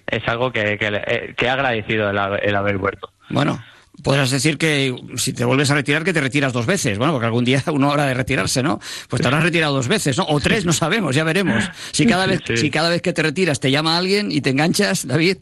es 0.08 0.28
algo 0.28 0.52
que, 0.52 0.78
que, 0.78 1.04
eh, 1.08 1.34
que 1.36 1.46
he 1.46 1.50
agradecido 1.50 2.10
el, 2.10 2.18
el 2.42 2.56
haber 2.56 2.78
vuelto. 2.78 3.12
Bueno, 3.30 3.60
podrás 4.04 4.30
decir 4.32 4.58
que 4.58 4.96
si 5.16 5.34
te 5.34 5.46
vuelves 5.46 5.72
a 5.72 5.76
retirar, 5.76 6.04
que 6.04 6.14
te 6.14 6.22
retiras 6.22 6.54
dos 6.54 6.66
veces. 6.66 6.98
Bueno, 6.98 7.14
porque 7.14 7.26
algún 7.28 7.46
día 7.46 7.62
uno 7.72 7.90
habrá 7.92 8.06
de 8.06 8.14
retirarse, 8.14 8.62
¿no? 8.64 8.80
Pues 9.10 9.22
te 9.22 9.28
habrás 9.28 9.44
retirado 9.44 9.74
dos 9.74 9.88
veces, 9.88 10.18
¿no? 10.18 10.26
O 10.28 10.40
tres, 10.40 10.66
no 10.66 10.74
sabemos, 10.74 11.16
ya 11.16 11.24
veremos. 11.24 11.64
Si 11.92 12.06
cada 12.06 12.26
vez, 12.26 12.42
Sí. 12.46 12.58
si 12.58 12.70
cada 12.70 12.90
vez 12.90 13.02
que 13.02 13.14
te 13.14 13.22
retiras 13.24 13.60
te 13.60 13.72
llama 13.72 13.98
alguien 13.98 14.32
y 14.32 14.42
te 14.42 14.52
enganchas, 14.52 15.08
David, 15.08 15.38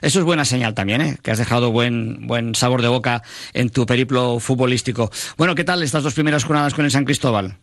eso 0.00 0.18
es 0.18 0.24
buena 0.24 0.44
señal 0.44 0.74
también, 0.74 1.00
¿eh? 1.00 1.16
Que 1.22 1.30
has 1.30 1.38
dejado 1.38 1.70
buen, 1.72 2.26
buen 2.26 2.54
sabor 2.54 2.82
de 2.82 2.88
boca 2.88 3.22
en 3.52 3.70
tu 3.70 3.84
periplo 3.86 4.38
futbolístico. 4.40 5.10
Bueno, 5.36 5.54
¿qué 5.54 5.64
tal 5.64 5.82
estas 5.82 6.02
dos 6.02 6.14
primeras 6.14 6.44
jornadas 6.44 6.74
con 6.74 6.84
el 6.84 6.90
San 6.90 7.04
Cristóbal? 7.04 7.56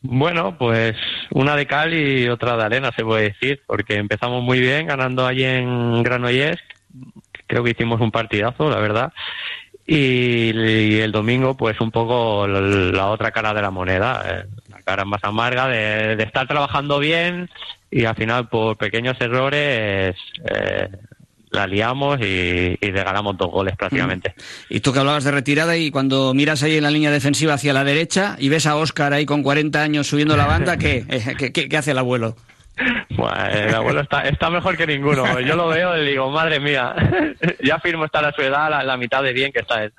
Bueno, 0.00 0.56
pues 0.56 0.94
una 1.32 1.56
de 1.56 1.66
cal 1.66 1.92
y 1.92 2.28
otra 2.28 2.56
de 2.56 2.62
arena, 2.62 2.92
se 2.96 3.02
puede 3.02 3.30
decir, 3.30 3.60
porque 3.66 3.96
empezamos 3.96 4.44
muy 4.44 4.60
bien 4.60 4.86
ganando 4.86 5.26
allí 5.26 5.42
en 5.42 6.02
Granollers. 6.04 6.60
Creo 7.48 7.64
que 7.64 7.70
hicimos 7.70 8.00
un 8.00 8.12
partidazo, 8.12 8.70
la 8.70 8.78
verdad. 8.78 9.12
Y, 9.86 10.50
y 10.54 11.00
el 11.00 11.12
domingo, 11.12 11.56
pues 11.56 11.80
un 11.80 11.90
poco 11.90 12.46
la, 12.46 12.60
la 12.60 13.06
otra 13.06 13.30
cara 13.32 13.54
de 13.54 13.62
la 13.62 13.70
moneda, 13.70 14.22
eh, 14.28 14.44
la 14.68 14.82
cara 14.82 15.04
más 15.06 15.24
amarga 15.24 15.66
de, 15.66 16.14
de 16.14 16.22
estar 16.24 16.46
trabajando 16.46 16.98
bien 16.98 17.48
y 17.90 18.04
al 18.04 18.14
final 18.14 18.48
por 18.48 18.76
pequeños 18.76 19.16
errores 19.18 20.14
eh, 20.44 20.88
la 21.50 21.66
liamos 21.66 22.20
y, 22.20 22.76
y 22.78 22.90
regalamos 22.90 23.38
dos 23.38 23.50
goles 23.50 23.76
prácticamente. 23.78 24.34
Y 24.68 24.80
tú 24.80 24.92
que 24.92 24.98
hablabas 24.98 25.24
de 25.24 25.30
retirada 25.30 25.74
y 25.78 25.90
cuando 25.90 26.34
miras 26.34 26.62
ahí 26.62 26.76
en 26.76 26.82
la 26.82 26.90
línea 26.90 27.10
defensiva 27.10 27.54
hacia 27.54 27.72
la 27.72 27.82
derecha 27.84 28.36
y 28.38 28.50
ves 28.50 28.66
a 28.66 28.76
Óscar 28.76 29.14
ahí 29.14 29.24
con 29.24 29.42
40 29.42 29.82
años 29.82 30.06
subiendo 30.06 30.36
la 30.36 30.44
banda, 30.44 30.76
¿qué, 30.76 31.06
Eh, 31.08 31.34
¿qué, 31.38 31.50
qué- 31.50 31.66
qué 31.70 31.76
hace 31.78 31.92
el 31.92 31.98
abuelo? 31.98 32.36
Bueno, 33.10 33.34
el 33.52 33.74
abuelo 33.74 34.00
está, 34.00 34.20
está 34.22 34.50
mejor 34.50 34.76
que 34.76 34.86
ninguno. 34.86 35.40
Yo 35.40 35.56
lo 35.56 35.68
veo 35.68 36.00
y 36.02 36.06
digo, 36.10 36.30
madre 36.30 36.60
mía, 36.60 36.94
ya 37.64 37.78
firmo 37.80 38.04
estar 38.04 38.24
a 38.24 38.32
su 38.32 38.42
edad 38.42 38.70
la, 38.70 38.82
la 38.84 38.96
mitad 38.96 39.22
de 39.22 39.32
bien 39.32 39.50
que 39.52 39.60
está 39.60 39.82
él. 39.84 39.92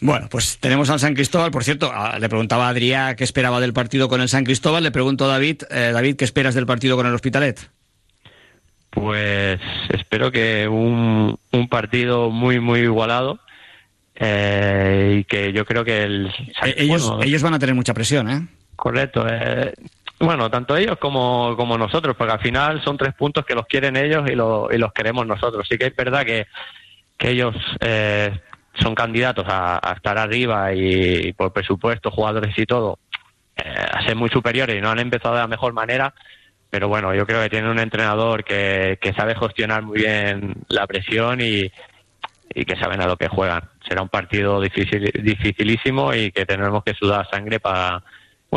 Bueno, 0.00 0.28
pues 0.30 0.58
tenemos 0.58 0.88
al 0.90 1.00
San 1.00 1.14
Cristóbal. 1.14 1.50
Por 1.50 1.64
cierto, 1.64 1.92
le 2.18 2.28
preguntaba 2.28 2.68
a 2.68 2.72
Adrià 2.74 3.14
qué 3.16 3.24
esperaba 3.24 3.60
del 3.60 3.72
partido 3.72 4.08
con 4.08 4.20
el 4.20 4.28
San 4.28 4.44
Cristóbal. 4.44 4.82
Le 4.82 4.90
pregunto 4.90 5.24
a 5.26 5.28
David, 5.28 5.62
eh, 5.70 5.90
David, 5.92 6.16
¿qué 6.16 6.24
esperas 6.24 6.54
del 6.54 6.66
partido 6.66 6.96
con 6.96 7.06
el 7.06 7.14
Hospitalet? 7.14 7.68
Pues 8.90 9.60
espero 9.90 10.32
que 10.32 10.66
un, 10.68 11.38
un 11.52 11.68
partido 11.68 12.30
muy, 12.30 12.60
muy 12.60 12.80
igualado. 12.80 13.38
eh, 14.14 15.18
y 15.20 15.24
que 15.24 15.52
yo 15.52 15.66
creo 15.66 15.84
que 15.84 16.02
el... 16.04 16.26
Eh, 16.64 16.74
ellos, 16.78 17.06
bueno, 17.06 17.22
ellos 17.22 17.42
van 17.42 17.52
a 17.54 17.58
tener 17.58 17.74
mucha 17.74 17.92
presión, 17.92 18.30
¿eh? 18.30 18.46
Correcto. 18.74 19.26
eh, 19.28 19.74
bueno, 20.20 20.50
tanto 20.50 20.76
ellos 20.76 20.96
como, 20.98 21.54
como 21.56 21.76
nosotros, 21.76 22.16
porque 22.16 22.32
al 22.32 22.40
final 22.40 22.82
son 22.82 22.96
tres 22.96 23.14
puntos 23.14 23.44
que 23.44 23.54
los 23.54 23.66
quieren 23.66 23.96
ellos 23.96 24.28
y, 24.30 24.34
lo- 24.34 24.68
y 24.72 24.78
los 24.78 24.92
queremos 24.92 25.26
nosotros. 25.26 25.66
Sí 25.68 25.76
que 25.78 25.86
es 25.86 25.96
verdad 25.96 26.24
que, 26.24 26.46
que 27.18 27.30
ellos 27.30 27.54
eh, 27.80 28.40
son 28.74 28.94
candidatos 28.94 29.44
a, 29.48 29.78
a 29.82 29.92
estar 29.94 30.16
arriba 30.18 30.72
y, 30.74 31.32
por 31.34 31.52
presupuesto, 31.52 32.10
jugadores 32.10 32.56
y 32.58 32.66
todo, 32.66 32.98
eh, 33.56 33.62
a 33.92 34.02
ser 34.04 34.16
muy 34.16 34.28
superiores 34.30 34.76
y 34.76 34.80
no 34.80 34.90
han 34.90 34.98
empezado 34.98 35.34
de 35.34 35.40
la 35.42 35.48
mejor 35.48 35.72
manera. 35.72 36.14
Pero 36.70 36.88
bueno, 36.88 37.14
yo 37.14 37.26
creo 37.26 37.42
que 37.42 37.48
tienen 37.50 37.70
un 37.70 37.78
entrenador 37.78 38.42
que, 38.44 38.98
que 39.00 39.12
sabe 39.12 39.34
gestionar 39.36 39.82
muy 39.82 39.98
bien 40.00 40.54
la 40.68 40.86
presión 40.86 41.40
y, 41.40 41.70
y 42.54 42.64
que 42.64 42.76
saben 42.76 43.00
a 43.00 43.06
lo 43.06 43.16
que 43.16 43.28
juegan. 43.28 43.62
Será 43.86 44.02
un 44.02 44.08
partido 44.08 44.60
dificilísimo 44.60 46.12
y 46.14 46.32
que 46.32 46.44
tendremos 46.44 46.82
que 46.84 46.94
sudar 46.94 47.28
sangre 47.30 47.60
para, 47.60 48.02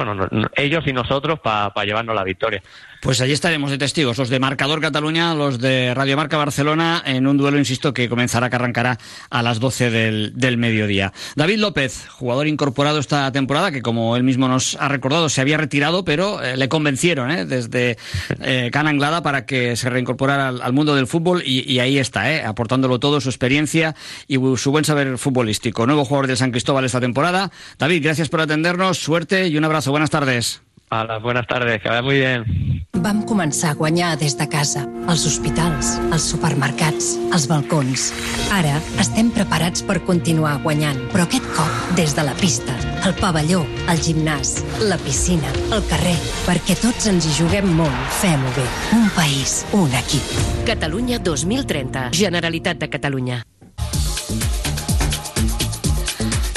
bueno, 0.05 0.15
no- 0.15 0.27
no- 0.31 0.49
ellos 0.55 0.87
y 0.87 0.93
nosotros 0.93 1.39
para 1.41 1.71
llevarnos 1.83 2.15
la 2.15 2.23
victoria. 2.23 2.61
Pues 3.01 3.21
allí 3.21 3.31
estaremos 3.31 3.71
de 3.71 3.77
testigos, 3.77 4.17
los 4.17 4.27
de 4.27 4.39
Marcador 4.39 4.81
Cataluña, 4.81 5.33
los 5.33 5.59
de 5.59 5.93
Radio 5.93 6.17
Marca 6.17 6.35
Barcelona, 6.35 7.01
en 7.05 7.27
un 7.27 7.37
duelo, 7.37 7.57
insisto, 7.57 7.93
que 7.93 8.09
comenzará, 8.09 8.49
que 8.49 8.57
arrancará 8.57 8.97
a 9.29 9.41
las 9.41 9.61
12 9.61 9.89
del, 9.89 10.33
del 10.35 10.57
mediodía. 10.57 11.13
David 11.37 11.59
López, 11.59 12.07
jugador 12.09 12.47
incorporado 12.47 12.99
esta 12.99 13.31
temporada, 13.31 13.71
que 13.71 13.81
como 13.81 14.17
él 14.17 14.23
mismo 14.23 14.49
nos 14.49 14.75
ha 14.81 14.89
recordado, 14.89 15.29
se 15.29 15.39
había 15.39 15.57
retirado, 15.57 16.03
pero 16.03 16.43
eh, 16.43 16.57
le 16.57 16.67
convencieron 16.67 17.31
eh, 17.31 17.45
desde 17.45 17.97
eh, 18.41 18.69
Can 18.73 18.87
Anglada 18.87 19.23
para 19.23 19.45
que 19.45 19.77
se 19.77 19.89
reincorporara 19.89 20.49
al, 20.49 20.61
al 20.61 20.73
mundo 20.73 20.93
del 20.93 21.07
fútbol 21.07 21.41
y, 21.45 21.71
y 21.71 21.79
ahí 21.79 21.99
está, 21.99 22.33
eh, 22.33 22.43
aportándolo 22.43 22.99
todo, 22.99 23.21
su 23.21 23.29
experiencia 23.29 23.95
y 24.27 24.35
su 24.57 24.71
buen 24.71 24.83
saber 24.83 25.17
futbolístico. 25.17 25.85
Nuevo 25.85 26.03
jugador 26.03 26.27
del 26.27 26.37
San 26.37 26.51
Cristóbal 26.51 26.83
esta 26.83 26.99
temporada. 26.99 27.49
David, 27.77 28.03
gracias 28.03 28.27
por 28.27 28.41
atendernos, 28.41 28.97
suerte 28.97 29.47
y 29.47 29.57
un 29.57 29.63
abrazo. 29.63 29.91
Buenas 29.91 30.09
tardes. 30.09 30.61
A 30.89 31.03
las 31.03 31.21
buenas 31.21 31.45
tardes, 31.45 31.81
que 31.81 31.89
vaya 31.89 32.01
muy 32.01 32.17
bien. 32.17 32.79
Vam 32.99 33.21
començar 33.23 33.69
a 33.71 33.77
guanyar 33.77 34.17
des 34.17 34.33
de 34.35 34.47
casa, 34.49 34.81
als 35.07 35.25
hospitals, 35.25 35.91
als 36.11 36.25
supermercats, 36.31 37.11
als 37.31 37.45
balcons. 37.47 38.09
Ara 38.51 38.73
estem 38.99 39.29
preparats 39.31 39.83
per 39.85 39.99
continuar 40.07 40.57
guanyant, 40.65 40.97
però 41.13 41.27
aquest 41.27 41.45
cop 41.55 41.93
des 41.95 42.15
de 42.17 42.25
la 42.25 42.33
pista, 42.41 42.73
el 43.05 43.13
pavelló, 43.21 43.61
el 43.87 44.01
gimnàs, 44.03 44.57
la 44.89 44.97
piscina, 45.05 45.53
el 45.69 45.85
carrer, 45.91 46.17
perquè 46.47 46.75
tots 46.81 47.07
ens 47.13 47.29
hi 47.29 47.37
juguem 47.37 47.69
molt. 47.77 48.01
Fem-ho 48.19 48.51
bé. 48.57 48.65
Un 48.97 49.07
país, 49.15 49.61
un 49.71 49.93
equip. 50.01 50.35
Catalunya 50.67 51.21
2030. 51.21 52.09
Generalitat 52.17 52.81
de 52.81 52.89
Catalunya. 52.89 53.43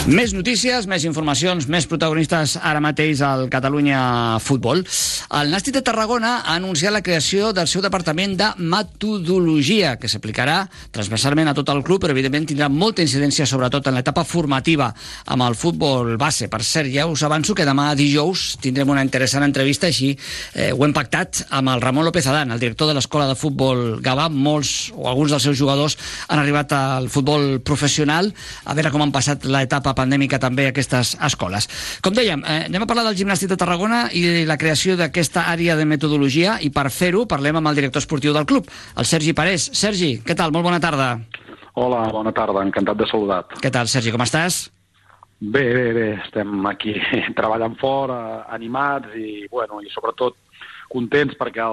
Més 0.03 0.33
notícies, 0.35 0.89
més 0.91 1.05
informacions, 1.07 1.69
més 1.71 1.85
protagonistes 1.87 2.57
ara 2.59 2.81
mateix 2.83 3.21
al 3.23 3.45
Catalunya 3.47 4.41
Futbol. 4.43 4.81
El 5.39 5.53
Nàstic 5.55 5.77
de 5.77 5.83
Tarragona 5.87 6.33
ha 6.41 6.57
anunciat 6.59 6.91
la 6.91 7.05
creació 7.07 7.53
del 7.55 7.69
seu 7.71 7.85
departament 7.85 8.35
de 8.35 8.49
metodologia, 8.59 9.93
que 10.03 10.11
s'aplicarà 10.11 10.65
transversalment 10.91 11.53
a 11.53 11.55
tot 11.55 11.71
el 11.71 11.85
club, 11.87 12.03
però 12.03 12.17
evidentment 12.17 12.49
tindrà 12.51 12.67
molta 12.67 13.05
incidència, 13.07 13.47
sobretot 13.47 13.87
en 13.87 13.95
l'etapa 13.95 14.25
formativa 14.27 14.89
amb 15.31 15.47
el 15.47 15.55
futbol 15.55 16.17
base. 16.19 16.51
Per 16.51 16.61
cert, 16.67 16.91
ja 16.91 17.07
us 17.07 17.23
avanço 17.23 17.55
que 17.55 17.69
demà 17.69 17.93
dijous 17.95 18.57
tindrem 18.59 18.91
una 18.91 19.07
interessant 19.07 19.47
entrevista, 19.47 19.87
així 19.87 20.11
eh, 20.57 20.73
ho 20.75 20.83
hem 20.83 20.97
pactat 20.99 21.45
amb 21.55 21.77
el 21.77 21.87
Ramon 21.87 22.11
López 22.11 22.27
Adán, 22.27 22.51
el 22.51 22.65
director 22.65 22.91
de 22.91 22.99
l'Escola 22.99 23.31
de 23.31 23.39
Futbol 23.39 24.03
Gavà. 24.03 24.27
Molts 24.35 24.91
o 24.99 25.07
alguns 25.07 25.31
dels 25.31 25.47
seus 25.47 25.63
jugadors 25.63 25.95
han 26.27 26.43
arribat 26.43 26.75
al 26.75 27.09
futbol 27.09 27.63
professional, 27.63 28.35
a 28.67 28.75
veure 28.75 28.91
com 28.91 29.07
han 29.07 29.15
passat 29.15 29.47
l'etapa 29.47 29.92
pandèmica 29.95 30.41
també 30.43 30.67
aquestes 30.69 31.17
escoles. 31.21 31.69
Com 32.03 32.15
dèiem, 32.17 32.45
eh, 32.45 32.65
anem 32.71 32.83
a 32.85 32.89
parlar 32.91 33.05
del 33.09 33.17
gimnàstic 33.19 33.53
de 33.53 33.59
Tarragona 33.61 34.05
i 34.13 34.45
la 34.49 34.59
creació 34.59 34.97
d'aquesta 34.97 35.49
àrea 35.53 35.77
de 35.77 35.87
metodologia 35.89 36.59
i 36.61 36.71
per 36.71 36.91
fer-ho 36.91 37.27
parlem 37.27 37.57
amb 37.57 37.69
el 37.69 37.79
director 37.81 38.03
esportiu 38.03 38.33
del 38.33 38.47
club, 38.47 38.69
el 38.97 39.09
Sergi 39.09 39.33
Parés. 39.33 39.71
Sergi, 39.73 40.21
què 40.25 40.37
tal? 40.37 40.53
Molt 40.53 40.65
bona 40.65 40.81
tarda. 40.81 41.17
Hola, 41.75 42.05
bona 42.13 42.33
tarda, 42.37 42.63
encantat 42.67 42.99
de 43.01 43.07
saludar. 43.09 43.45
Què 43.63 43.71
tal, 43.73 43.89
Sergi, 43.89 44.13
com 44.13 44.21
estàs? 44.21 44.67
Bé, 45.43 45.63
bé, 45.75 45.87
bé, 45.93 46.09
estem 46.23 46.67
aquí 46.71 46.93
treballant 47.39 47.75
fora, 47.81 48.45
animats 48.55 49.17
i, 49.19 49.49
bueno, 49.51 49.81
i 49.83 49.91
sobretot 49.91 50.37
contents 50.93 51.35
perquè 51.41 51.65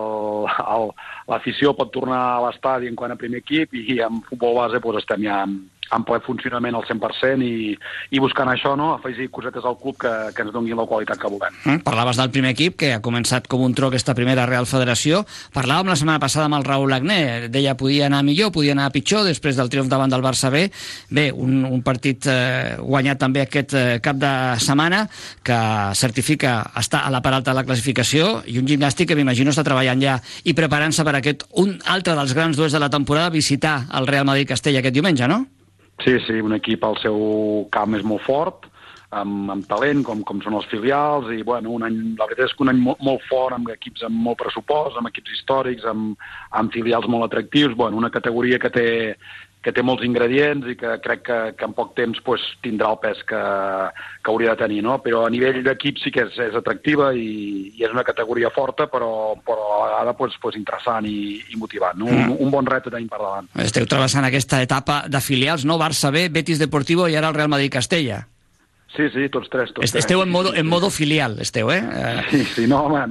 l'afició 1.30 1.76
pot 1.78 1.92
tornar 1.94 2.22
a 2.32 2.40
l'estadi 2.46 2.90
en 2.90 2.96
quant 2.98 3.14
a 3.14 3.20
primer 3.20 3.44
equip 3.44 3.76
i 3.76 4.00
en 4.06 4.24
futbol 4.30 4.58
base 4.62 4.80
doncs, 4.80 5.04
estem 5.04 5.28
ja 5.28 5.44
en, 5.46 5.60
en 5.96 6.06
ple 6.06 6.20
funcionament 6.26 6.78
al 6.78 6.86
100% 6.88 7.46
i, 7.46 7.74
i 8.14 8.22
buscant 8.22 8.50
això, 8.52 8.76
no? 8.80 8.92
afegir 8.96 9.30
cosetes 9.34 9.66
al 9.66 9.78
club 9.80 9.98
que, 10.02 10.12
que 10.36 10.46
ens 10.46 10.54
donin 10.54 10.78
la 10.78 10.86
qualitat 10.90 11.20
que 11.22 11.32
volem. 11.32 11.56
Mm, 11.66 11.84
parlaves 11.86 12.20
del 12.20 12.32
primer 12.34 12.54
equip, 12.56 12.78
que 12.80 12.94
ha 12.96 13.02
començat 13.06 13.50
com 13.50 13.64
un 13.66 13.76
tro 13.78 13.90
aquesta 13.90 14.16
primera 14.18 14.46
Real 14.50 14.68
Federació. 14.70 15.24
Parlàvem 15.56 15.92
la 15.92 15.98
setmana 16.00 16.22
passada 16.22 16.48
amb 16.50 16.60
el 16.60 16.68
Raül 16.68 16.94
Agné. 16.96 17.20
Deia 17.52 17.76
podia 17.80 18.08
anar 18.08 18.22
millor, 18.28 18.54
podia 18.56 18.76
anar 18.78 18.90
pitjor, 18.94 19.26
després 19.28 19.58
del 19.58 19.72
triomf 19.72 19.90
davant 19.92 20.12
del 20.12 20.26
Barça 20.26 20.52
B. 20.54 20.68
Bé, 21.16 21.30
un, 21.34 21.64
un 21.66 21.84
partit 21.86 22.30
eh, 22.30 22.78
guanyat 22.80 23.22
també 23.22 23.44
aquest 23.46 23.76
eh, 23.78 23.86
cap 24.04 24.20
de 24.22 24.34
setmana, 24.62 25.06
que 25.46 25.60
certifica 25.98 26.60
estar 26.80 27.06
a 27.06 27.14
la 27.14 27.24
part 27.26 27.40
alta 27.42 27.54
de 27.54 27.60
la 27.62 27.66
classificació, 27.68 28.40
i 28.48 28.60
un 28.62 28.68
gimnàstic 28.70 29.10
que 29.10 29.18
m'imagino 29.20 29.54
està 29.54 29.66
treballant 29.66 30.02
ja 30.04 30.20
i 30.46 30.56
preparant-se 30.58 31.06
per 31.06 31.16
aquest, 31.20 31.48
un 31.62 31.78
altre 31.90 32.16
dels 32.18 32.36
grans 32.38 32.60
duels 32.60 32.76
de 32.76 32.82
la 32.82 32.92
temporada, 32.94 33.34
visitar 33.34 33.82
el 33.98 34.08
Real 34.10 34.28
Madrid-Castella 34.30 34.84
aquest 34.84 34.96
diumenge, 34.96 35.28
no? 35.30 35.46
Sí, 36.04 36.18
sí, 36.26 36.40
un 36.40 36.56
equip 36.56 36.84
al 36.88 36.98
seu 37.04 37.18
camp 37.76 37.96
és 37.98 38.06
molt 38.08 38.24
fort, 38.24 38.70
amb, 39.20 39.50
amb 39.52 39.66
talent, 39.68 40.04
com, 40.08 40.22
com 40.24 40.40
són 40.44 40.56
els 40.60 40.68
filials, 40.72 41.28
i 41.34 41.44
bueno, 41.44 41.74
un 41.76 41.84
any, 41.88 41.98
la 42.20 42.28
veritat 42.30 42.48
és 42.48 42.56
que 42.56 42.64
un 42.64 42.72
any 42.72 42.80
molt, 42.84 43.02
molt 43.06 43.26
fort, 43.28 43.56
amb 43.58 43.72
equips 43.74 44.06
amb 44.08 44.22
molt 44.28 44.40
pressupost, 44.40 44.98
amb 45.00 45.10
equips 45.10 45.36
històrics, 45.36 45.88
amb, 45.90 46.16
amb 46.62 46.74
filials 46.76 47.10
molt 47.12 47.28
atractius, 47.28 47.76
bueno, 47.76 48.00
una 48.00 48.14
categoria 48.14 48.62
que 48.62 48.72
té, 48.74 48.88
que 49.60 49.74
té 49.76 49.84
molts 49.84 50.06
ingredients 50.08 50.68
i 50.72 50.76
que 50.80 50.94
crec 51.04 51.24
que, 51.28 51.38
que 51.60 51.68
en 51.68 51.74
poc 51.76 51.92
temps 51.98 52.22
pues, 52.24 52.44
tindrà 52.64 52.94
el 52.94 53.00
pes 53.04 53.20
que, 53.28 53.42
que 54.24 54.32
hauria 54.32 54.56
de 54.56 54.64
tenir, 54.64 54.80
no? 54.86 55.00
Però 55.04 55.26
a 55.26 55.34
nivell 55.34 55.60
d'equip 55.66 56.00
sí 56.00 56.14
que 56.16 56.24
és, 56.30 56.40
és 56.48 56.56
atractiva 56.56 57.12
i, 57.12 57.74
i 57.76 57.84
és 57.84 57.92
una 57.92 58.06
categoria 58.08 58.54
forta, 58.56 58.88
però, 58.92 59.36
però 59.44 59.68
a 59.68 59.82
la 59.82 59.92
vegada 59.92 60.16
pues, 60.16 60.40
pues, 60.42 60.56
interessant 60.60 61.08
i, 61.10 61.44
i 61.52 61.60
motivant. 61.60 62.00
No? 62.00 62.08
Un, 62.08 62.36
un 62.40 62.56
bon 62.56 62.68
repte 62.72 62.94
tenim 62.94 63.12
per 63.12 63.20
davant. 63.20 63.52
Esteu 63.60 63.88
travessant 63.90 64.28
aquesta 64.28 64.64
etapa 64.64 65.04
de 65.12 65.24
filials, 65.24 65.68
no? 65.68 65.80
Barça 65.82 66.14
B, 66.16 66.30
Betis 66.32 66.62
Deportivo 66.64 67.12
i 67.12 67.20
ara 67.20 67.34
el 67.34 67.36
Real 67.36 67.52
Madrid-Castella. 67.52 68.24
Sí, 68.96 69.06
sí, 69.14 69.30
tots 69.30 69.50
tres. 69.50 69.70
Tots 69.74 69.86
Est- 69.86 69.94
tres. 69.94 70.04
Esteu 70.04 70.24
en 70.24 70.30
modo, 70.30 70.54
en 70.56 70.66
modo 70.66 70.90
filial, 70.90 71.38
esteu, 71.40 71.70
eh? 71.72 71.78
Eh, 71.80 72.22
Sí, 72.32 72.44
sí, 72.46 72.68
no, 72.68 72.86
home, 72.86 73.04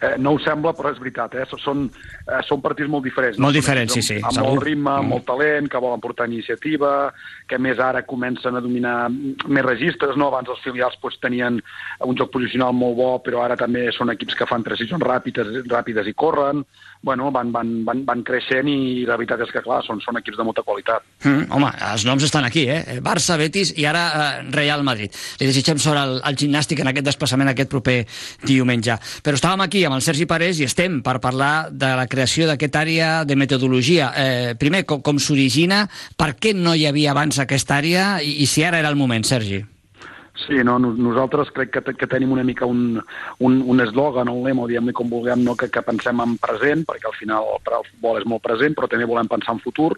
eh, 0.00 0.14
no 0.18 0.32
ho 0.32 0.38
sembla, 0.40 0.72
però 0.72 0.90
és 0.92 0.98
veritat, 0.98 1.34
eh? 1.34 1.44
Són, 1.62 1.90
eh, 2.26 2.40
són 2.48 2.62
partits 2.62 2.88
molt 2.88 3.04
diferents. 3.04 3.38
Molt 3.38 3.52
Són 3.54 3.60
diferents, 3.60 3.92
sí, 3.92 4.00
sí, 4.02 4.14
Amb, 4.22 4.32
segur. 4.32 4.48
molt 4.48 4.64
ritme, 4.64 4.90
amb 4.90 5.04
Mm. 5.04 5.08
molt 5.10 5.26
talent, 5.26 5.68
que 5.68 5.78
volen 5.78 6.00
portar 6.00 6.26
iniciativa, 6.26 7.12
que 7.46 7.58
més 7.58 7.78
ara 7.78 8.02
comencen 8.06 8.56
a 8.56 8.60
dominar 8.60 9.10
més 9.10 9.64
registres, 9.64 10.16
no? 10.16 10.28
Abans 10.28 10.48
els 10.48 10.60
filials 10.64 10.96
pues, 11.02 11.18
tenien 11.20 11.62
un 12.00 12.16
joc 12.16 12.30
posicional 12.32 12.72
molt 12.72 12.96
bo, 12.96 13.22
però 13.22 13.44
ara 13.44 13.56
també 13.56 13.92
són 13.92 14.10
equips 14.10 14.34
que 14.34 14.46
fan 14.46 14.64
transicions 14.64 15.02
ràpides, 15.02 15.64
ràpides 15.68 16.06
i 16.08 16.14
corren. 16.14 16.64
Bueno, 17.02 17.30
van, 17.30 17.52
van, 17.52 17.84
van, 17.84 18.04
van 18.06 18.22
creixent 18.24 18.66
i 18.68 19.04
la 19.06 19.16
veritat 19.16 19.40
és 19.42 19.52
que, 19.52 19.60
clar, 19.62 19.84
són, 19.84 20.00
són 20.00 20.16
equips 20.16 20.38
de 20.38 20.42
molta 20.42 20.62
qualitat. 20.62 21.02
Mm, 21.22 21.52
home, 21.52 21.70
els 21.92 22.04
noms 22.06 22.24
estan 22.24 22.44
aquí, 22.44 22.66
eh? 22.68 22.98
Barça, 23.02 23.36
Betis 23.36 23.74
i 23.76 23.84
ara 23.84 24.40
eh, 24.40 24.50
Real 24.50 24.82
Madrid. 24.82 25.12
Li 25.40 25.50
desitgem 25.50 25.80
sort 25.82 26.00
al, 26.00 26.16
al 26.24 26.38
gimnàstic 26.38 26.82
en 26.82 26.90
aquest 26.92 27.08
desplaçament 27.10 27.52
aquest 27.52 27.70
proper 27.72 27.98
diumenge. 28.46 28.98
Però 29.22 29.38
estàvem 29.38 29.66
aquí 29.66 29.84
amb 29.86 29.98
el 29.98 30.04
Sergi 30.06 30.28
Parés 30.30 30.60
i 30.60 30.68
estem 30.68 31.00
per 31.06 31.18
parlar 31.24 31.68
de 31.70 31.92
la 31.98 32.08
creació 32.10 32.48
d'aquesta 32.50 32.84
àrea 32.86 33.12
de 33.28 33.36
metodologia. 33.36 34.12
Eh, 34.16 34.54
primer, 34.58 34.84
com, 34.88 35.02
com 35.04 35.20
s'origina, 35.22 35.84
per 36.16 36.34
què 36.40 36.54
no 36.56 36.74
hi 36.74 36.86
havia 36.88 37.12
abans 37.14 37.40
aquesta 37.42 37.80
àrea 37.80 38.16
i, 38.22 38.38
i 38.42 38.50
si 38.50 38.64
ara 38.64 38.82
era 38.82 38.92
el 38.92 39.00
moment, 39.00 39.26
Sergi? 39.26 39.64
Sí, 40.36 40.58
no, 40.62 40.78
nos- 40.78 40.98
nosaltres 41.00 41.48
crec 41.50 41.70
que, 41.72 41.94
que 41.96 42.06
tenim 42.06 42.32
una 42.32 42.44
mica 42.44 42.66
un, 42.68 43.00
un, 43.40 43.54
un 43.64 43.80
eslògan, 43.80 44.28
un 44.28 44.42
lema, 44.44 44.66
o 44.66 44.68
diguem-li 44.68 44.92
com 44.92 45.08
vulguem, 45.08 45.40
no? 45.46 45.54
que, 45.56 45.70
que 45.72 45.80
pensem 45.82 46.20
en 46.20 46.34
present, 46.42 46.84
perquè 46.84 47.08
al 47.08 47.16
final 47.16 47.46
el, 47.54 47.62
el 47.78 47.86
futbol 47.88 48.20
és 48.20 48.26
molt 48.28 48.44
present, 48.44 48.76
però 48.76 48.88
també 48.92 49.08
volem 49.08 49.30
pensar 49.32 49.54
en 49.56 49.62
futur, 49.64 49.94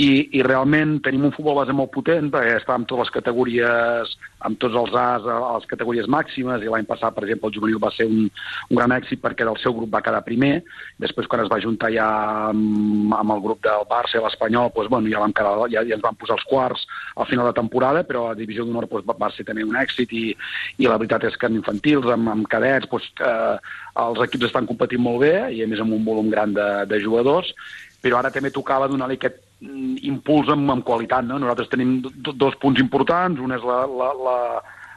i, 0.00 0.08
i 0.32 0.42
realment 0.46 0.96
tenim 1.04 1.26
un 1.28 1.34
futbol 1.36 1.58
base 1.60 1.76
molt 1.76 1.92
potent, 1.92 2.30
perquè 2.32 2.56
està 2.56 2.72
amb 2.78 2.88
totes 2.88 3.04
les 3.06 3.14
categories, 3.18 4.16
amb 4.48 4.58
tots 4.62 4.76
els 4.80 4.96
As 4.96 5.28
a 5.28 5.36
les 5.58 5.68
categories 5.68 6.08
màximes, 6.08 6.64
i 6.64 6.72
l'any 6.72 6.88
passat, 6.88 7.12
per 7.14 7.26
exemple, 7.26 7.50
el 7.50 7.56
juvenil 7.58 7.80
va 7.82 7.92
ser 7.92 8.08
un, 8.08 8.30
un 8.70 8.80
gran 8.80 8.96
èxit 8.96 9.20
perquè 9.20 9.44
del 9.44 9.60
seu 9.60 9.76
grup 9.76 9.92
va 9.92 10.00
quedar 10.04 10.24
primer, 10.24 10.62
després 11.02 11.28
quan 11.28 11.44
es 11.44 11.52
va 11.52 11.60
juntar 11.60 11.92
ja 11.92 12.08
amb, 12.48 13.12
amb 13.12 13.36
el 13.36 13.44
grup 13.44 13.60
del 13.66 13.84
Barça 13.92 14.16
i 14.16 14.24
l'Espanyol, 14.24 14.72
doncs, 14.72 14.88
bueno, 14.92 15.12
ja, 15.12 15.20
vam 15.20 15.36
quedar, 15.36 15.54
ja, 15.68 15.84
ja 15.84 15.98
ens 16.00 16.04
van 16.04 16.16
posar 16.16 16.40
els 16.40 16.48
quarts 16.48 16.88
al 17.16 17.28
final 17.28 17.50
de 17.50 17.56
temporada, 17.60 18.04
però 18.08 18.30
a 18.30 18.36
Divisió 18.38 18.64
d'Honor 18.64 18.88
doncs, 18.88 19.04
va, 19.08 19.16
va 19.26 19.32
ser 19.36 19.44
també 19.44 19.65
un 19.68 19.78
èxit 19.80 20.12
i, 20.12 20.24
i 20.78 20.86
la 20.88 20.98
veritat 21.00 21.24
és 21.28 21.36
que 21.36 21.48
en 21.50 21.58
infantils, 21.58 22.06
amb, 22.12 22.28
amb 22.32 22.48
cadets, 22.52 22.88
doncs, 22.90 23.08
eh, 23.20 23.56
els 24.02 24.22
equips 24.26 24.48
estan 24.50 24.68
competint 24.68 25.02
molt 25.02 25.22
bé 25.24 25.34
i 25.56 25.62
a 25.64 25.68
més 25.70 25.80
amb 25.82 25.96
un 25.96 26.04
volum 26.06 26.30
gran 26.30 26.54
de, 26.56 26.68
de 26.90 27.00
jugadors, 27.02 27.52
però 28.02 28.20
ara 28.20 28.30
també 28.30 28.52
tocava 28.54 28.88
donar-li 28.88 29.16
aquest 29.18 29.38
mm, 29.60 29.96
impuls 30.12 30.48
amb, 30.52 30.70
amb 30.70 30.84
qualitat. 30.86 31.24
No? 31.26 31.38
Nosaltres 31.42 31.72
tenim 31.72 31.98
do- 32.04 32.34
dos 32.36 32.56
punts 32.62 32.80
importants, 32.82 33.40
un 33.40 33.56
és 33.56 33.64
la, 33.66 33.82
la, 33.86 34.12
la, 34.28 34.38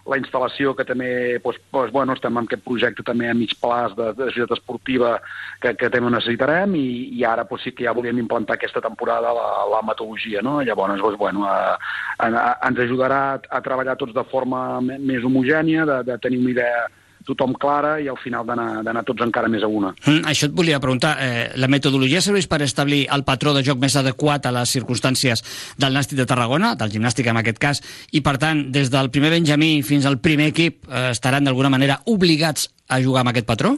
la 0.09 0.17
instal·lació 0.19 0.73
que 0.77 0.85
també, 0.87 1.11
doncs, 1.43 1.59
doncs, 1.73 1.93
bueno, 1.93 2.15
estem 2.17 2.37
en 2.37 2.47
aquest 2.49 2.63
projecte 2.65 3.05
també 3.05 3.29
a 3.29 3.35
mig 3.37 3.53
plaç 3.61 3.95
de, 3.97 4.11
de 4.17 4.29
societat 4.31 4.57
esportiva 4.57 5.15
que, 5.61 5.73
que 5.79 5.89
també 5.93 6.11
necessitarem 6.13 6.75
i, 6.79 6.87
i 7.19 7.25
ara 7.27 7.45
doncs, 7.49 7.67
sí 7.67 7.73
que 7.75 7.87
ja 7.87 7.95
volíem 7.95 8.21
implantar 8.21 8.57
aquesta 8.57 8.83
temporada 8.85 9.33
la, 9.35 9.49
la 9.73 9.81
metodologia, 9.85 10.43
no? 10.45 10.59
Llavors, 10.65 10.99
doncs, 11.01 11.19
bueno, 11.19 11.45
a, 11.47 11.75
a, 12.17 12.29
a, 12.29 12.47
ens 12.69 12.85
ajudarà 12.85 13.21
a, 13.39 13.61
treballar 13.65 13.97
tots 13.99 14.15
de 14.15 14.25
forma 14.31 14.81
més 14.81 15.25
homogènia, 15.25 15.85
de, 15.89 16.01
de 16.11 16.17
tenir 16.23 16.41
una 16.43 16.55
idea 16.57 16.87
tothom 17.29 17.55
clara 17.59 17.97
i 18.01 18.09
al 18.11 18.17
final 18.21 18.45
d'anar 18.47 19.03
tots 19.07 19.23
encara 19.25 19.49
més 19.51 19.63
a 19.63 19.69
una. 19.71 19.93
Mm, 20.05 20.25
això 20.29 20.49
et 20.49 20.55
volia 20.55 20.81
preguntar. 20.83 21.15
Eh, 21.21 21.45
la 21.59 21.69
metodologia 21.71 22.21
serveix 22.25 22.49
per 22.49 22.61
establir 22.65 23.05
el 23.13 23.25
patró 23.27 23.53
de 23.55 23.63
joc 23.65 23.79
més 23.81 23.95
adequat 23.99 24.45
a 24.45 24.53
les 24.55 24.73
circumstàncies 24.75 25.43
del 25.77 25.95
Nàstic 25.95 26.19
de 26.19 26.27
Tarragona, 26.29 26.75
del 26.79 26.93
gimnàstic 26.93 27.29
en 27.29 27.41
aquest 27.41 27.61
cas, 27.61 27.83
i 28.11 28.23
per 28.25 28.37
tant, 28.41 28.65
des 28.73 28.91
del 28.93 29.11
primer 29.13 29.33
Benjamí 29.35 29.79
fins 29.83 30.05
al 30.09 30.19
primer 30.23 30.51
equip 30.53 30.89
eh, 30.89 31.09
estaran 31.13 31.45
d'alguna 31.45 31.71
manera 31.73 32.01
obligats 32.05 32.69
a 32.89 33.01
jugar 33.03 33.23
amb 33.23 33.33
aquest 33.33 33.47
patró? 33.47 33.77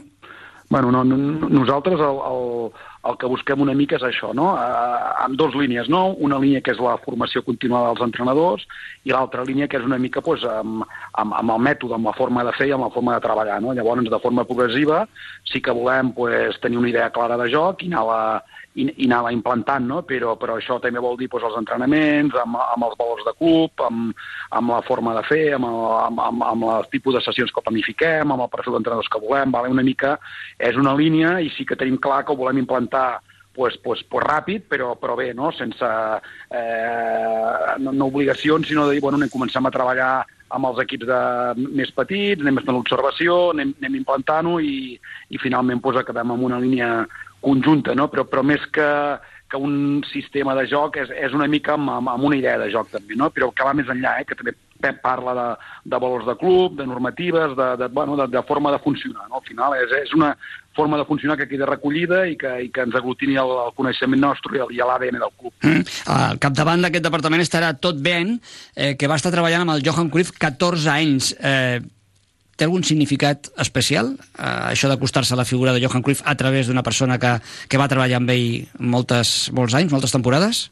Bueno, 0.72 0.90
no, 0.90 1.04
no, 1.04 1.48
nosaltres 1.52 2.00
el, 2.00 2.18
el, 2.24 2.70
el 3.10 3.16
que 3.18 3.26
busquem 3.30 3.62
una 3.64 3.74
mica 3.74 3.96
és 3.98 4.04
això, 4.06 4.30
no? 4.36 4.52
Eh, 4.54 5.10
amb 5.24 5.34
dues 5.38 5.56
línies, 5.58 5.88
no? 5.90 6.04
Una 6.22 6.38
línia 6.42 6.62
que 6.62 6.74
és 6.74 6.82
la 6.82 6.94
formació 7.02 7.42
continuada 7.42 7.90
dels 7.90 8.04
entrenadors 8.06 8.66
i 9.04 9.14
l'altra 9.14 9.46
línia 9.48 9.66
que 9.68 9.80
és 9.80 9.86
una 9.88 9.98
mica 9.98 10.22
pues, 10.22 10.44
amb, 10.46 10.86
amb, 11.18 11.34
amb 11.40 11.54
el 11.56 11.64
mètode, 11.66 11.96
amb 11.98 12.06
la 12.06 12.14
forma 12.18 12.46
de 12.46 12.54
fer 12.58 12.70
i 12.70 12.74
amb 12.76 12.86
la 12.86 12.92
forma 12.94 13.16
de 13.16 13.24
treballar, 13.26 13.58
no? 13.62 13.74
Llavors, 13.74 14.06
de 14.06 14.22
forma 14.22 14.46
progressiva, 14.46 15.04
sí 15.50 15.60
que 15.60 15.74
volem 15.74 16.12
pues, 16.14 16.60
tenir 16.62 16.78
una 16.78 16.92
idea 16.92 17.10
clara 17.10 17.38
de 17.40 17.50
joc 17.50 17.82
i 17.82 17.90
anar-la 17.90 18.22
i, 18.74 18.86
i 18.86 19.06
anar-la 19.06 19.32
implantant, 19.34 19.84
no? 19.88 20.00
però, 20.08 20.34
però 20.40 20.56
això 20.56 20.78
també 20.82 21.02
vol 21.02 21.18
dir 21.20 21.28
doncs, 21.32 21.48
els 21.48 21.58
entrenaments, 21.60 22.36
amb, 22.42 22.56
amb 22.62 22.86
els 22.88 22.96
valors 23.00 23.26
de 23.26 23.34
club, 23.38 23.84
amb, 23.86 24.22
amb 24.58 24.72
la 24.74 24.80
forma 24.86 25.16
de 25.18 25.24
fer, 25.28 25.42
amb 25.56 25.68
el, 25.68 25.80
amb, 26.06 26.22
amb, 26.28 26.46
amb 26.48 26.70
el 26.76 26.88
tipus 26.92 27.18
de 27.18 27.24
sessions 27.24 27.52
que 27.52 27.64
planifiquem, 27.64 28.32
amb 28.32 28.46
el 28.46 28.52
perfil 28.52 28.78
d'entrenadors 28.78 29.10
que 29.12 29.20
volem, 29.22 29.52
vale? 29.52 29.72
una 29.72 29.84
mica 29.86 30.16
és 30.58 30.78
una 30.80 30.96
línia 30.96 31.38
i 31.40 31.52
sí 31.56 31.68
que 31.68 31.78
tenim 31.78 32.00
clar 32.00 32.22
que 32.24 32.32
ho 32.32 32.40
volem 32.40 32.62
implantar 32.62 33.20
pues, 33.52 33.76
pues, 33.84 34.00
pues 34.08 34.24
ràpid, 34.24 34.64
però, 34.68 34.94
però 34.96 35.16
bé, 35.16 35.32
no? 35.36 35.50
sense 35.52 35.84
eh, 35.84 37.74
no, 37.78 37.92
no 37.92 38.06
obligacions, 38.08 38.68
sinó 38.68 38.86
de 38.86 38.96
dir, 38.96 39.02
bueno, 39.04 39.20
anem, 39.20 39.32
comencem 39.32 39.68
a 39.68 39.74
treballar 39.74 40.12
amb 40.52 40.68
els 40.68 40.80
equips 40.84 41.08
de, 41.08 41.20
més 41.80 41.92
petits, 41.96 42.40
anem 42.40 42.60
fent 42.60 42.76
l'observació, 42.76 43.50
anem, 43.52 43.74
anem 43.80 44.00
implantant-ho 44.02 44.58
i, 44.60 44.96
i 45.32 45.40
finalment 45.40 45.80
pues, 45.84 46.00
acabem 46.00 46.32
amb 46.34 46.48
una 46.48 46.60
línia 46.60 46.90
conjunta, 47.42 47.96
no? 47.98 48.08
però, 48.12 48.24
però 48.30 48.44
més 48.46 48.64
que, 48.74 48.88
que 49.50 49.60
un 49.60 50.02
sistema 50.08 50.56
de 50.58 50.66
joc 50.70 50.96
és, 51.02 51.12
és 51.26 51.34
una 51.36 51.48
mica 51.50 51.76
amb, 51.76 51.90
amb, 51.98 52.12
una 52.24 52.38
idea 52.38 52.58
de 52.62 52.70
joc 52.72 52.92
també, 52.94 53.18
no? 53.18 53.30
però 53.34 53.50
que 53.52 53.66
va 53.66 53.74
més 53.76 53.90
enllà, 53.92 54.20
eh? 54.20 54.28
que 54.28 54.38
també 54.38 54.56
Pep 54.82 54.98
parla 54.98 55.32
de, 55.36 55.48
de 55.92 55.98
valors 56.02 56.26
de 56.26 56.34
club, 56.40 56.74
de 56.74 56.86
normatives, 56.90 57.54
de, 57.54 57.68
de, 57.78 57.86
bueno, 57.94 58.16
de, 58.18 58.26
de 58.32 58.42
forma 58.48 58.72
de 58.72 58.80
funcionar. 58.82 59.28
No? 59.30 59.38
Al 59.38 59.46
final 59.46 59.76
és, 59.78 59.94
és 60.00 60.14
una 60.16 60.32
forma 60.74 60.98
de 60.98 61.06
funcionar 61.06 61.36
que 61.38 61.46
queda 61.46 61.68
recollida 61.68 62.24
i 62.26 62.34
que, 62.40 62.50
i 62.66 62.70
que 62.74 62.82
ens 62.82 62.96
aglutini 62.98 63.38
el, 63.38 63.52
el 63.68 63.74
coneixement 63.78 64.24
nostre 64.26 64.58
i 64.58 64.64
i 64.74 64.82
l'ADN 64.82 65.20
del 65.20 65.34
club. 65.38 65.54
Mm. 65.62 65.86
Al 66.16 66.42
capdavant 66.42 66.82
d'aquest 66.82 67.06
departament 67.06 67.44
estarà 67.44 67.72
tot 67.78 68.00
Ben, 68.02 68.38
eh, 68.74 68.94
que 68.98 69.10
va 69.10 69.20
estar 69.20 69.30
treballant 69.34 69.66
amb 69.66 69.76
el 69.76 69.84
Johan 69.86 70.10
Cruyff 70.10 70.34
14 70.34 70.90
anys. 70.96 71.34
Eh, 71.38 71.78
té 72.56 72.66
algun 72.66 72.84
significat 72.84 73.48
especial, 73.62 74.14
eh, 74.36 74.72
això 74.72 74.90
d'acostar-se 74.90 75.34
a 75.34 75.40
la 75.40 75.48
figura 75.48 75.72
de 75.72 75.82
Johan 75.84 76.02
Cruyff 76.04 76.22
a 76.24 76.34
través 76.36 76.68
d'una 76.68 76.84
persona 76.84 77.18
que, 77.18 77.38
que 77.68 77.80
va 77.80 77.88
treballar 77.88 78.20
amb 78.20 78.30
ell 78.34 78.68
moltes, 78.78 79.50
molts 79.56 79.74
anys, 79.78 79.92
moltes 79.92 80.14
temporades? 80.14 80.68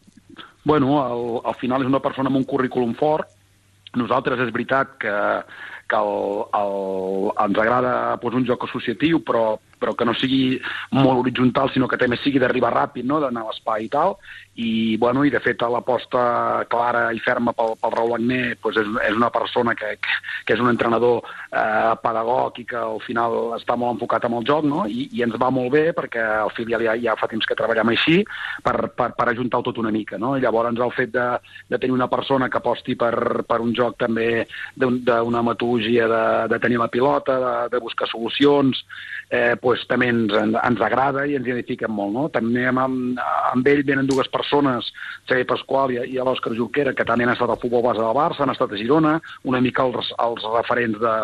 Bueno, 0.64 1.00
al, 1.00 1.24
al 1.44 1.56
final 1.60 1.82
és 1.82 1.88
una 1.88 2.02
persona 2.04 2.28
amb 2.28 2.40
un 2.40 2.44
currículum 2.44 2.92
fort. 2.98 3.28
Nosaltres 3.96 4.38
és 4.44 4.52
veritat 4.54 4.92
que, 5.02 5.14
que 5.90 5.98
el, 5.98 6.44
el, 6.54 7.30
ens 7.46 7.58
agrada 7.58 7.94
pues, 8.22 8.36
un 8.36 8.46
joc 8.46 8.68
associatiu, 8.68 9.22
però, 9.26 9.56
però 9.80 9.94
que 9.96 10.04
no 10.04 10.14
sigui 10.14 10.60
molt 10.92 11.22
horitzontal, 11.24 11.72
sinó 11.72 11.88
que 11.88 11.98
també 12.00 12.18
sigui 12.20 12.38
d'arribar 12.42 12.72
ràpid, 12.74 13.06
no? 13.08 13.20
d'anar 13.20 13.46
a 13.46 13.50
l'espai 13.50 13.86
i 13.86 13.90
tal. 13.92 14.16
I, 14.60 14.96
bueno, 15.00 15.22
i 15.24 15.30
de 15.32 15.40
fet 15.40 15.62
l'aposta 15.62 16.66
clara 16.68 17.06
i 17.16 17.20
ferma 17.24 17.54
pel, 17.56 17.76
pel 17.80 17.94
Raül 17.94 18.14
Agné 18.18 18.56
pues, 18.60 18.76
és, 18.76 18.88
és 19.08 19.16
una 19.16 19.30
persona 19.32 19.72
que, 19.78 19.94
que, 20.02 20.16
que 20.44 20.52
és 20.56 20.60
un 20.60 20.68
entrenador 20.68 21.22
eh, 21.24 21.94
pedagog 22.02 22.58
i 22.60 22.66
que 22.68 22.76
al 22.76 23.00
final 23.06 23.54
està 23.56 23.76
molt 23.80 23.94
enfocat 23.96 24.26
amb 24.28 24.36
el 24.40 24.44
joc, 24.48 24.66
no? 24.68 24.84
I, 24.90 25.06
i 25.16 25.22
ens 25.24 25.38
va 25.40 25.48
molt 25.54 25.72
bé 25.72 25.84
perquè 25.96 26.20
al 26.42 26.52
filial 26.56 26.84
ja, 26.84 26.96
ja 27.00 27.16
fa 27.16 27.28
temps 27.30 27.46
que 27.48 27.56
treballem 27.56 27.94
així 27.94 28.18
per, 28.66 28.90
per, 28.92 29.12
per 29.16 29.28
ajuntar-ho 29.32 29.64
tot 29.70 29.80
una 29.80 29.92
mica, 29.94 30.18
no? 30.20 30.34
I 30.36 30.44
llavors 30.44 30.76
el 30.76 30.92
fet 30.92 31.14
de, 31.14 31.28
de 31.70 31.78
tenir 31.80 31.96
una 31.96 32.10
persona 32.12 32.50
que 32.50 32.60
aposti 32.60 32.98
per, 33.00 33.44
per 33.48 33.60
un 33.64 33.72
joc 33.76 33.96
també 34.02 34.44
d'un- 34.76 35.00
d'una 35.06 35.42
metodologia 35.46 36.08
de, 36.10 36.22
de 36.52 36.58
tenir 36.60 36.78
la 36.82 36.90
pilota, 36.92 37.38
de, 37.40 37.54
de 37.72 37.80
buscar 37.80 38.10
solucions, 38.10 38.84
eh, 39.30 39.56
pues, 39.62 39.84
també 39.90 40.10
ens, 40.10 40.34
ens 40.34 40.82
agrada 40.84 41.24
i 41.26 41.36
ens 41.38 41.46
identifiquem 41.46 41.92
molt. 41.94 42.14
No? 42.16 42.26
També 42.34 42.66
amb, 42.68 43.18
amb, 43.22 43.70
ell 43.70 43.84
venen 43.86 44.10
dues 44.10 44.28
persones, 44.32 44.90
Xavier 45.30 45.48
Pasqual 45.48 45.94
i, 45.94 46.00
i 46.10 46.18
l'Òscar 46.18 46.52
Junquera, 46.58 46.94
que 46.96 47.06
també 47.06 47.26
han 47.26 47.34
estat 47.36 47.52
al 47.54 47.60
futbol 47.62 47.86
base 47.86 48.02
del 48.02 48.16
Barça, 48.16 48.44
han 48.44 48.54
estat 48.54 48.74
a 48.74 48.80
Girona, 48.80 49.18
una 49.46 49.62
mica 49.64 49.86
els, 49.86 50.12
els 50.26 50.46
referents 50.56 50.98
de, 51.00 51.16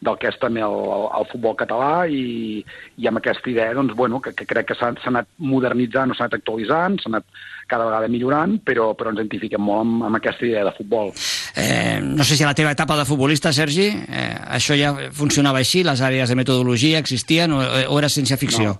del 0.00 0.18
que 0.20 0.30
és 0.30 0.38
també 0.38 0.62
el, 0.62 0.74
el, 0.94 1.04
el 1.18 1.26
futbol 1.32 1.56
català 1.58 2.06
i, 2.06 2.62
i 2.98 3.08
amb 3.10 3.18
aquesta 3.18 3.50
idea 3.50 3.74
doncs, 3.74 3.96
bueno, 3.98 4.20
que, 4.22 4.32
que 4.36 4.46
crec 4.46 4.70
que 4.70 4.76
s'ha 4.78 4.92
anat 5.10 5.28
modernitzant, 5.42 6.14
s'ha 6.14 6.28
anat 6.28 6.38
actualitzant, 6.38 7.00
s'ha 7.02 7.10
anat 7.10 7.26
cada 7.68 7.88
vegada 7.88 8.08
millorant, 8.08 8.56
però, 8.64 8.92
però 8.96 9.12
ens 9.12 9.20
identifiquem 9.20 9.60
molt 9.60 9.82
amb, 9.84 10.04
amb 10.08 10.20
aquesta 10.20 10.46
idea 10.46 10.64
de 10.68 10.74
futbol. 10.76 11.10
Eh, 11.58 11.98
no 12.04 12.24
sé 12.24 12.38
si 12.38 12.46
a 12.46 12.50
la 12.50 12.56
teva 12.56 12.72
etapa 12.76 12.96
de 12.96 13.06
futbolista, 13.08 13.52
Sergi, 13.52 13.90
eh, 13.90 14.30
això 14.58 14.78
ja 14.78 14.94
funcionava 15.12 15.60
així, 15.60 15.82
les 15.84 16.00
àrees 16.04 16.30
de 16.30 16.38
metodologia 16.38 17.02
existien 17.02 17.52
o, 17.52 17.60
o 17.60 17.98
era 17.98 18.12
ciència 18.12 18.40
ficció? 18.40 18.78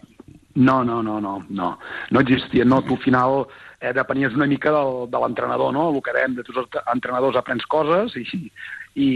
No, 0.59 0.83
no, 0.85 1.02
no, 1.02 1.20
no, 1.20 1.38
no. 1.50 1.78
No 2.11 2.20
existia, 2.20 2.64
no. 2.64 2.81
Tu 2.83 2.96
al 2.96 3.02
final 3.04 3.44
eh, 3.80 3.92
depenies 3.92 4.34
una 4.34 4.46
mica 4.46 4.72
del, 4.72 5.08
de 5.10 5.22
l'entrenador, 5.22 5.72
no? 5.72 5.88
El 5.92 6.02
que 6.02 6.14
dèiem 6.16 6.36
de 6.36 6.44
tots 6.46 6.64
els 6.64 6.78
entrenadors 6.94 7.38
aprens 7.38 7.66
coses 7.70 8.16
i, 8.18 8.26
i, 8.94 9.10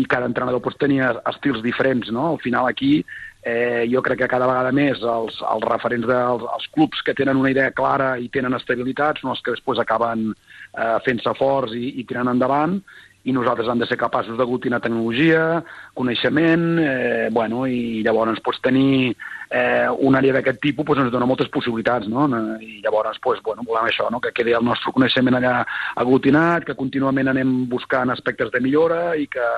i 0.00 0.04
cada 0.10 0.28
entrenador 0.30 0.62
pues, 0.62 0.78
tenia 0.80 1.14
estils 1.30 1.62
diferents, 1.64 2.10
no? 2.14 2.30
Al 2.34 2.42
final 2.42 2.68
aquí 2.70 2.96
eh, 3.44 3.86
jo 3.90 4.02
crec 4.02 4.22
que 4.24 4.30
cada 4.30 4.48
vegada 4.50 4.72
més 4.72 5.02
els, 5.02 5.40
els 5.54 5.66
referents 5.68 6.08
dels 6.08 6.44
els 6.56 6.68
clubs 6.76 7.02
que 7.04 7.16
tenen 7.16 7.40
una 7.40 7.52
idea 7.52 7.72
clara 7.76 8.14
i 8.18 8.30
tenen 8.32 8.56
estabilitat 8.56 9.20
són 9.20 9.34
els 9.34 9.42
que 9.44 9.56
després 9.56 9.82
acaben 9.82 10.30
eh, 10.32 10.94
fent-se 11.06 11.34
forts 11.38 11.74
i, 11.76 11.96
i 12.00 12.06
tirant 12.08 12.32
endavant 12.32 12.78
i 13.24 13.32
nosaltres 13.32 13.68
hem 13.72 13.80
de 13.80 13.86
ser 13.88 13.96
capaços 13.96 14.36
d'aglutinar 14.36 14.82
tecnologia, 14.84 15.62
coneixement, 15.96 16.64
eh, 16.80 17.28
bueno, 17.32 17.64
i 17.64 18.02
llavors 18.04 18.40
pues, 18.44 18.60
tenir 18.60 19.14
eh, 19.50 19.88
una 19.98 20.20
àrea 20.22 20.38
d'aquest 20.38 20.60
tipus 20.62 20.86
pues, 20.86 21.00
ens 21.02 21.12
dona 21.12 21.28
moltes 21.28 21.50
possibilitats, 21.52 22.08
no? 22.08 22.26
I 22.60 22.80
llavors 22.84 23.20
pues, 23.22 23.42
bueno, 23.44 23.62
volem 23.66 23.90
això, 23.90 24.08
no? 24.10 24.20
que 24.20 24.32
quedi 24.32 24.54
el 24.56 24.64
nostre 24.64 24.92
coneixement 24.92 25.38
allà 25.38 25.64
aglutinat, 26.00 26.64
que 26.64 26.78
contínuament 26.78 27.32
anem 27.32 27.64
buscant 27.70 28.10
aspectes 28.14 28.50
de 28.54 28.62
millora 28.64 29.16
i 29.16 29.26
que, 29.30 29.50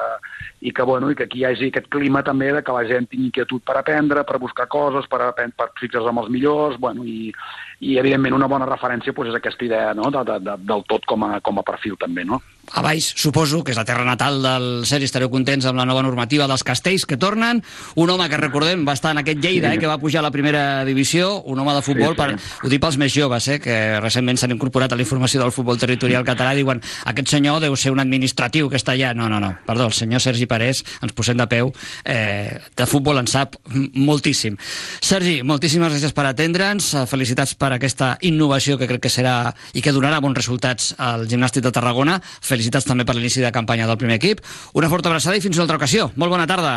i 0.61 0.73
que, 0.73 0.83
bueno, 0.83 1.11
i 1.11 1.19
que 1.19 1.29
aquí 1.29 1.43
hi 1.43 1.47
hagi 1.51 1.71
aquest 1.71 1.89
clima 1.93 2.25
també 2.27 2.53
de 2.53 2.63
que 2.65 2.75
la 2.75 2.87
gent 2.89 3.09
tingui 3.11 3.27
inquietud 3.27 3.63
per 3.67 3.77
aprendre, 3.81 4.25
per 4.25 4.39
buscar 4.43 4.69
coses, 4.73 5.09
per, 5.11 5.21
aprendre, 5.29 5.57
per 5.59 5.71
fixar-se 5.81 6.09
amb 6.09 6.23
els 6.25 6.31
millors, 6.33 6.79
bueno, 6.81 7.05
i, 7.05 7.33
i 7.81 7.99
evidentment 8.01 8.37
una 8.37 8.49
bona 8.51 8.69
referència 8.69 9.13
pues, 9.13 9.31
és 9.31 9.39
aquesta 9.39 9.67
idea 9.67 9.95
no? 9.95 10.11
de, 10.11 10.25
de, 10.25 10.39
de, 10.47 10.59
del 10.69 10.85
tot 10.89 11.05
com 11.07 11.27
a, 11.29 11.41
com 11.45 11.59
a 11.61 11.67
perfil 11.67 11.99
també, 12.01 12.25
no? 12.25 12.41
a 12.73 12.83
Baix, 12.83 13.13
suposo, 13.15 13.63
que 13.63 13.71
és 13.71 13.79
la 13.79 13.85
terra 13.87 14.05
natal 14.07 14.41
del 14.43 14.65
Sergi, 14.89 15.07
estareu 15.07 15.31
contents 15.31 15.69
amb 15.69 15.79
la 15.79 15.87
nova 15.87 16.03
normativa 16.03 16.49
dels 16.51 16.65
castells 16.67 17.07
que 17.07 17.19
tornen. 17.21 17.63
Un 17.95 18.11
home 18.11 18.27
que 18.29 18.41
recordem 18.41 18.83
va 18.87 18.97
estar 18.99 19.13
en 19.15 19.23
aquest 19.23 19.39
Lleida, 19.39 19.71
Sí. 19.71 19.76
eh, 19.76 19.76
que 19.81 19.87
va 19.91 19.99
pujar 19.99 20.21
a 20.21 20.27
la 20.27 20.31
primera 20.31 20.85
divisió, 20.85 21.43
un 21.45 21.59
home 21.59 21.75
de 21.75 21.83
futbol, 21.83 22.15
Sí, 22.17 22.23
sí. 22.23 22.37
per, 22.37 22.67
ho 22.67 22.69
dic 22.73 22.81
pels 22.83 22.97
més 22.99 23.13
joves, 23.15 23.49
eh, 23.49 23.59
que 23.61 24.01
recentment 24.01 24.39
s'han 24.39 24.53
incorporat 24.55 24.93
a 24.93 24.97
la 24.97 25.03
informació 25.03 25.41
del 25.41 25.53
futbol 25.53 25.79
territorial 25.79 26.25
català, 26.25 26.55
diuen 26.55 26.81
aquest 27.05 27.29
senyor 27.29 27.61
deu 27.61 27.77
ser 27.77 27.93
un 27.93 28.01
administratiu 28.01 28.69
que 28.71 28.77
està 28.77 28.93
allà. 28.93 29.15
No, 29.15 29.29
no, 29.29 29.41
no, 29.41 29.55
perdó, 29.67 29.87
el 29.87 29.93
senyor 29.93 30.21
Sergi 30.21 30.47
Parés, 30.47 30.85
ens 31.03 31.13
posem 31.13 31.37
de 31.37 31.47
peu, 31.47 31.73
eh, 32.05 32.59
de 32.77 32.87
futbol 32.87 33.19
en 33.19 33.27
sap 33.27 33.57
moltíssim. 33.95 34.57
Sergi, 35.01 35.43
moltíssimes 35.43 35.93
gràcies 35.93 36.13
per 36.17 36.27
atendre'ns, 36.27 36.93
eh, 36.95 37.07
felicitats 37.07 37.55
per 37.55 37.73
aquesta 37.73 38.17
innovació 38.23 38.79
que 38.79 38.87
crec 38.87 39.03
que 39.07 39.13
serà 39.13 39.55
i 39.75 39.83
que 39.83 39.93
donarà 39.93 40.21
bons 40.21 40.37
resultats 40.37 40.95
al 40.99 41.27
Gimnàstic 41.29 41.63
de 41.63 41.73
Tarragona, 41.73 42.21
felicitats 42.41 42.85
també 42.87 43.05
per 43.05 43.17
l'inici 43.17 43.41
de 43.41 43.53
campanya 43.53 43.87
del 43.87 43.99
primer 43.99 44.17
equip, 44.17 44.41
una 44.75 44.89
forta 44.89 45.09
abraçada 45.09 45.37
i 45.37 45.41
fins 45.41 45.57
una 45.57 45.63
altra 45.65 45.77
ocasió. 45.77 46.11
Molt 46.17 46.31
bona 46.31 46.47
tarda. 46.47 46.77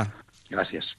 Gràcies. 0.50 0.96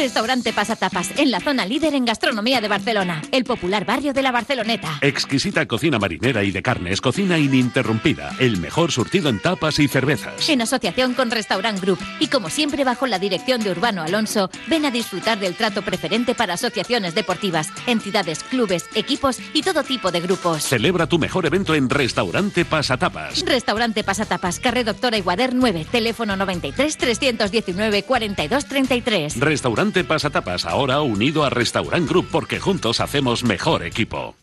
Restaurante 0.00 0.54
Pasatapas, 0.54 1.10
en 1.18 1.30
la 1.30 1.40
zona 1.40 1.66
líder 1.66 1.92
en 1.94 2.06
gastronomía 2.06 2.62
de 2.62 2.68
Barcelona, 2.68 3.20
el 3.32 3.44
popular 3.44 3.84
barrio 3.84 4.14
de 4.14 4.22
la 4.22 4.32
Barceloneta. 4.32 4.96
Exquisita 5.02 5.66
cocina 5.66 5.98
marinera 5.98 6.42
y 6.42 6.50
de 6.50 6.62
carnes, 6.62 7.02
cocina 7.02 7.36
ininterrumpida, 7.36 8.34
el 8.38 8.56
mejor 8.56 8.92
surtido 8.92 9.28
en 9.28 9.40
tapas 9.40 9.78
y 9.78 9.88
cervezas. 9.88 10.48
En 10.48 10.62
asociación 10.62 11.12
con 11.12 11.30
Restaurant 11.30 11.78
Group 11.82 11.98
y 12.18 12.28
como 12.28 12.48
siempre 12.48 12.82
bajo 12.82 13.06
la 13.06 13.18
dirección 13.18 13.62
de 13.62 13.72
Urbano 13.72 14.00
Alonso, 14.00 14.48
ven 14.68 14.86
a 14.86 14.90
disfrutar 14.90 15.38
del 15.38 15.54
trato 15.54 15.82
preferente 15.82 16.34
para 16.34 16.54
asociaciones 16.54 17.14
deportivas, 17.14 17.68
entidades, 17.86 18.42
clubes, 18.42 18.86
equipos 18.94 19.38
y 19.52 19.60
todo 19.60 19.82
tipo 19.84 20.10
de 20.10 20.22
grupos. 20.22 20.62
Celebra 20.62 21.08
tu 21.08 21.18
mejor 21.18 21.44
evento 21.44 21.74
en 21.74 21.90
Restaurante 21.90 22.64
Pasatapas. 22.64 23.44
Restaurante 23.44 24.02
Pasatapas, 24.02 24.60
carrer 24.60 24.86
Doctora 24.86 25.18
Iguader 25.18 25.54
9, 25.54 25.86
teléfono 25.92 26.36
93 26.36 26.96
319 26.96 28.02
42 28.04 28.64
33. 28.64 29.38
Restaurante 29.38 29.89
Pasatapas, 29.90 30.64
ahora 30.66 31.02
unido 31.02 31.44
a 31.44 31.50
Restaurant 31.50 32.08
Group 32.08 32.28
porque 32.30 32.60
juntos 32.60 33.00
hacemos 33.00 33.42
mejor 33.42 33.82
equipo. 33.82 34.36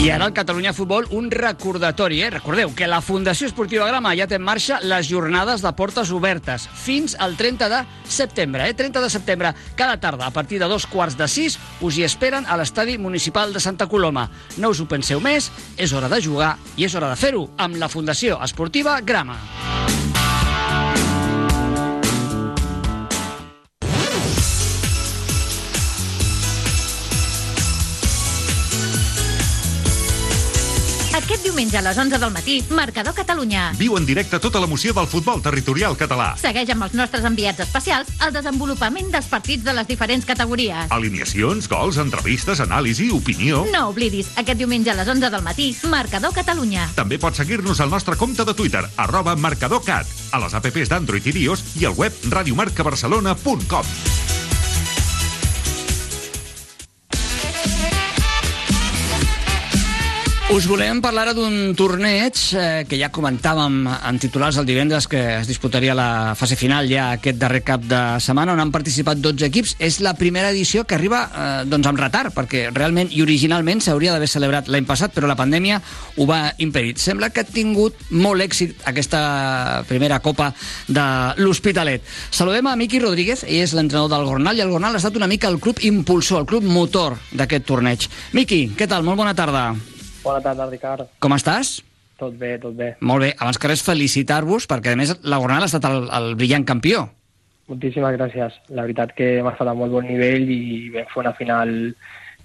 I 0.00 0.08
ara 0.10 0.24
al 0.24 0.32
Catalunya 0.32 0.72
Futbol 0.72 1.06
un 1.10 1.30
recordatori, 1.30 2.22
eh? 2.22 2.30
Recordeu 2.30 2.74
que 2.74 2.86
la 2.88 3.02
Fundació 3.04 3.48
Esportiva 3.50 3.84
Grama 3.84 4.14
ja 4.16 4.24
té 4.28 4.38
en 4.38 4.44
marxa 4.44 4.78
les 4.80 5.10
jornades 5.10 5.60
de 5.60 5.72
portes 5.76 6.08
obertes 6.16 6.64
fins 6.72 7.16
al 7.20 7.36
30 7.36 7.68
de 7.68 7.82
setembre, 8.08 8.68
eh? 8.68 8.74
30 8.74 9.02
de 9.04 9.10
setembre, 9.12 9.52
cada 9.76 10.00
tarda, 10.00 10.26
a 10.26 10.32
partir 10.32 10.58
de 10.58 10.68
dos 10.72 10.86
quarts 10.86 11.18
de 11.20 11.28
sis, 11.28 11.58
us 11.80 12.00
hi 12.00 12.08
esperen 12.08 12.48
a 12.48 12.56
l'estadi 12.56 12.96
municipal 12.96 13.52
de 13.52 13.60
Santa 13.60 13.88
Coloma. 13.92 14.30
No 14.56 14.72
us 14.72 14.80
ho 14.80 14.88
penseu 14.88 15.20
més, 15.20 15.52
és 15.76 15.92
hora 15.92 16.08
de 16.08 16.24
jugar 16.24 16.54
i 16.76 16.88
és 16.88 16.96
hora 16.96 17.12
de 17.12 17.20
fer-ho 17.20 17.50
amb 17.60 17.76
la 17.76 17.92
Fundació 17.92 18.40
Esportiva 18.40 19.02
Grama. 19.04 19.36
Diumenge 31.60 31.76
a 31.76 31.82
les 31.82 31.98
11 31.98 32.18
del 32.18 32.30
matí, 32.32 32.64
Marcador 32.70 33.12
Catalunya. 33.12 33.74
Viu 33.76 33.98
en 33.98 34.06
directe 34.08 34.38
tota 34.40 34.62
l'emoció 34.62 34.94
del 34.96 35.08
futbol 35.10 35.42
territorial 35.44 35.92
català. 35.98 36.30
Segueix 36.40 36.70
amb 36.72 36.86
els 36.86 36.94
nostres 36.96 37.26
enviats 37.28 37.60
especials 37.66 38.08
el 38.24 38.32
desenvolupament 38.32 39.10
dels 39.12 39.28
partits 39.28 39.66
de 39.66 39.74
les 39.76 39.88
diferents 39.88 40.24
categories. 40.24 40.88
Alineacions, 40.88 41.68
gols, 41.68 42.00
entrevistes, 42.00 42.64
anàlisi, 42.64 43.10
opinió... 43.12 43.66
No 43.74 43.90
oblidis, 43.90 44.32
aquest 44.40 44.62
diumenge 44.62 44.94
a 44.94 44.96
les 45.02 45.12
11 45.12 45.32
del 45.36 45.44
matí, 45.44 45.68
Marcador 45.92 46.32
Catalunya. 46.32 46.88
També 46.96 47.20
pots 47.20 47.44
seguir-nos 47.44 47.84
al 47.84 47.92
nostre 47.92 48.16
compte 48.16 48.48
de 48.48 48.56
Twitter, 48.56 48.86
arroba 48.96 49.36
marcadorcat, 49.36 50.08
a 50.32 50.40
les 50.40 50.56
apps 50.56 50.88
d'Android 50.88 51.28
i 51.28 51.40
iOS 51.44 51.74
i 51.76 51.90
al 51.90 51.98
web 51.98 52.30
radiomarcabarcelona.com. 52.32 54.39
Us 60.50 60.64
volem 60.66 60.98
parlar 60.98 61.28
ara 61.28 61.32
d'un 61.36 61.76
torneig 61.78 62.34
eh, 62.58 62.82
que 62.90 62.98
ja 62.98 63.06
comentàvem 63.14 63.84
en 63.86 64.16
titulars 64.18 64.56
el 64.58 64.66
divendres 64.66 65.06
que 65.06 65.20
es 65.36 65.46
disputaria 65.46 65.94
la 65.94 66.34
fase 66.34 66.56
final 66.58 66.88
ja 66.90 67.04
aquest 67.14 67.36
darrer 67.38 67.60
cap 67.62 67.84
de 67.86 68.00
setmana 68.18 68.56
on 68.56 68.62
han 68.64 68.72
participat 68.74 69.20
12 69.22 69.46
equips. 69.46 69.76
És 69.78 70.00
la 70.02 70.16
primera 70.18 70.50
edició 70.50 70.82
que 70.82 70.96
arriba 70.98 71.20
eh, 71.28 71.44
doncs 71.70 71.86
amb 71.86 72.02
retard 72.02 72.34
perquè 72.34 72.64
realment 72.74 73.12
i 73.14 73.22
originalment 73.22 73.78
s'hauria 73.84 74.10
d'haver 74.10 74.26
celebrat 74.32 74.66
l'any 74.66 74.88
passat 74.88 75.14
però 75.14 75.30
la 75.30 75.36
pandèmia 75.38 75.78
ho 76.16 76.26
va 76.26 76.40
impedir. 76.58 76.96
Sembla 76.98 77.30
que 77.30 77.44
ha 77.44 77.46
tingut 77.46 78.02
molt 78.10 78.42
èxit 78.42 78.82
aquesta 78.90 79.84
primera 79.86 80.18
copa 80.18 80.50
de 80.88 81.06
l'Hospitalet. 81.38 82.02
Saludem 82.34 82.66
a 82.66 82.74
Miqui 82.74 82.98
Rodríguez, 82.98 83.46
ell 83.46 83.62
és 83.68 83.76
l'entrenador 83.78 84.10
del 84.16 84.26
Gornal 84.26 84.58
i 84.58 84.66
el 84.66 84.74
Gornal 84.74 84.98
ha 84.98 85.04
estat 85.04 85.14
una 85.14 85.30
mica 85.30 85.46
el 85.46 85.62
club 85.62 85.78
impulsor, 85.86 86.42
el 86.42 86.50
club 86.50 86.66
motor 86.66 87.20
d'aquest 87.30 87.70
torneig. 87.70 88.10
Miqui, 88.34 88.64
què 88.74 88.90
tal? 88.90 89.06
Molt 89.06 89.22
bona 89.22 89.38
tarda. 89.38 89.70
Bona 90.22 90.42
tarda, 90.44 90.68
Ricard. 90.68 91.08
Com 91.22 91.32
estàs? 91.36 91.80
Tot 92.20 92.36
bé, 92.36 92.56
tot 92.60 92.76
bé. 92.76 92.92
Molt 93.00 93.24
bé. 93.24 93.30
Abans 93.38 93.56
que 93.56 93.70
res, 93.70 93.82
felicitar-vos, 93.84 94.68
perquè 94.68 94.92
a 94.92 95.00
més 95.00 95.14
la 95.24 95.40
Gornal 95.40 95.64
ha 95.64 95.70
estat 95.70 95.86
el, 95.88 96.04
el 96.12 96.34
brillant 96.36 96.66
campió. 96.68 97.06
Moltíssimes 97.70 98.16
gràcies. 98.18 98.58
La 98.74 98.84
veritat 98.84 99.14
que 99.16 99.38
hem 99.38 99.48
estat 99.48 99.70
a 99.70 99.76
molt 99.78 99.94
bon 99.94 100.04
nivell 100.04 100.50
i 100.52 100.90
vam 100.92 101.08
fer 101.08 101.22
una 101.22 101.32
final 101.38 101.72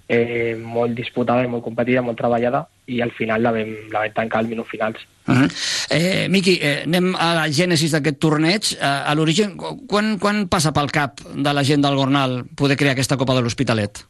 eh, 0.08 0.56
molt 0.56 0.96
disputada 0.96 1.44
i 1.44 1.50
molt 1.52 1.66
competida, 1.66 2.04
molt 2.06 2.16
treballada, 2.16 2.64
i 2.88 3.02
al 3.04 3.12
final 3.12 3.44
la 3.44 3.52
vam, 3.52 3.74
la 3.92 4.06
vam 4.06 4.16
tancar 4.16 4.40
al 4.40 4.48
minut 4.48 4.70
finals. 4.70 5.04
Uh 5.26 5.34
-huh. 5.34 5.50
eh, 5.90 6.28
Miqui, 6.30 6.58
eh, 6.62 6.82
anem 6.86 7.14
a 7.14 7.34
la 7.42 7.46
gènesis 7.48 7.92
d'aquest 7.92 8.18
torneig. 8.18 8.72
Eh, 8.72 8.80
a 8.80 9.14
l'origen, 9.14 9.56
quan, 9.86 10.18
quan 10.18 10.48
passa 10.48 10.72
pel 10.72 10.90
cap 10.90 11.20
de 11.20 11.52
la 11.52 11.64
gent 11.64 11.82
del 11.82 11.96
Gornal 11.96 12.44
poder 12.54 12.76
crear 12.76 12.92
aquesta 12.92 13.16
Copa 13.16 13.34
de 13.34 13.42
l'Hospitalet? 13.42 14.06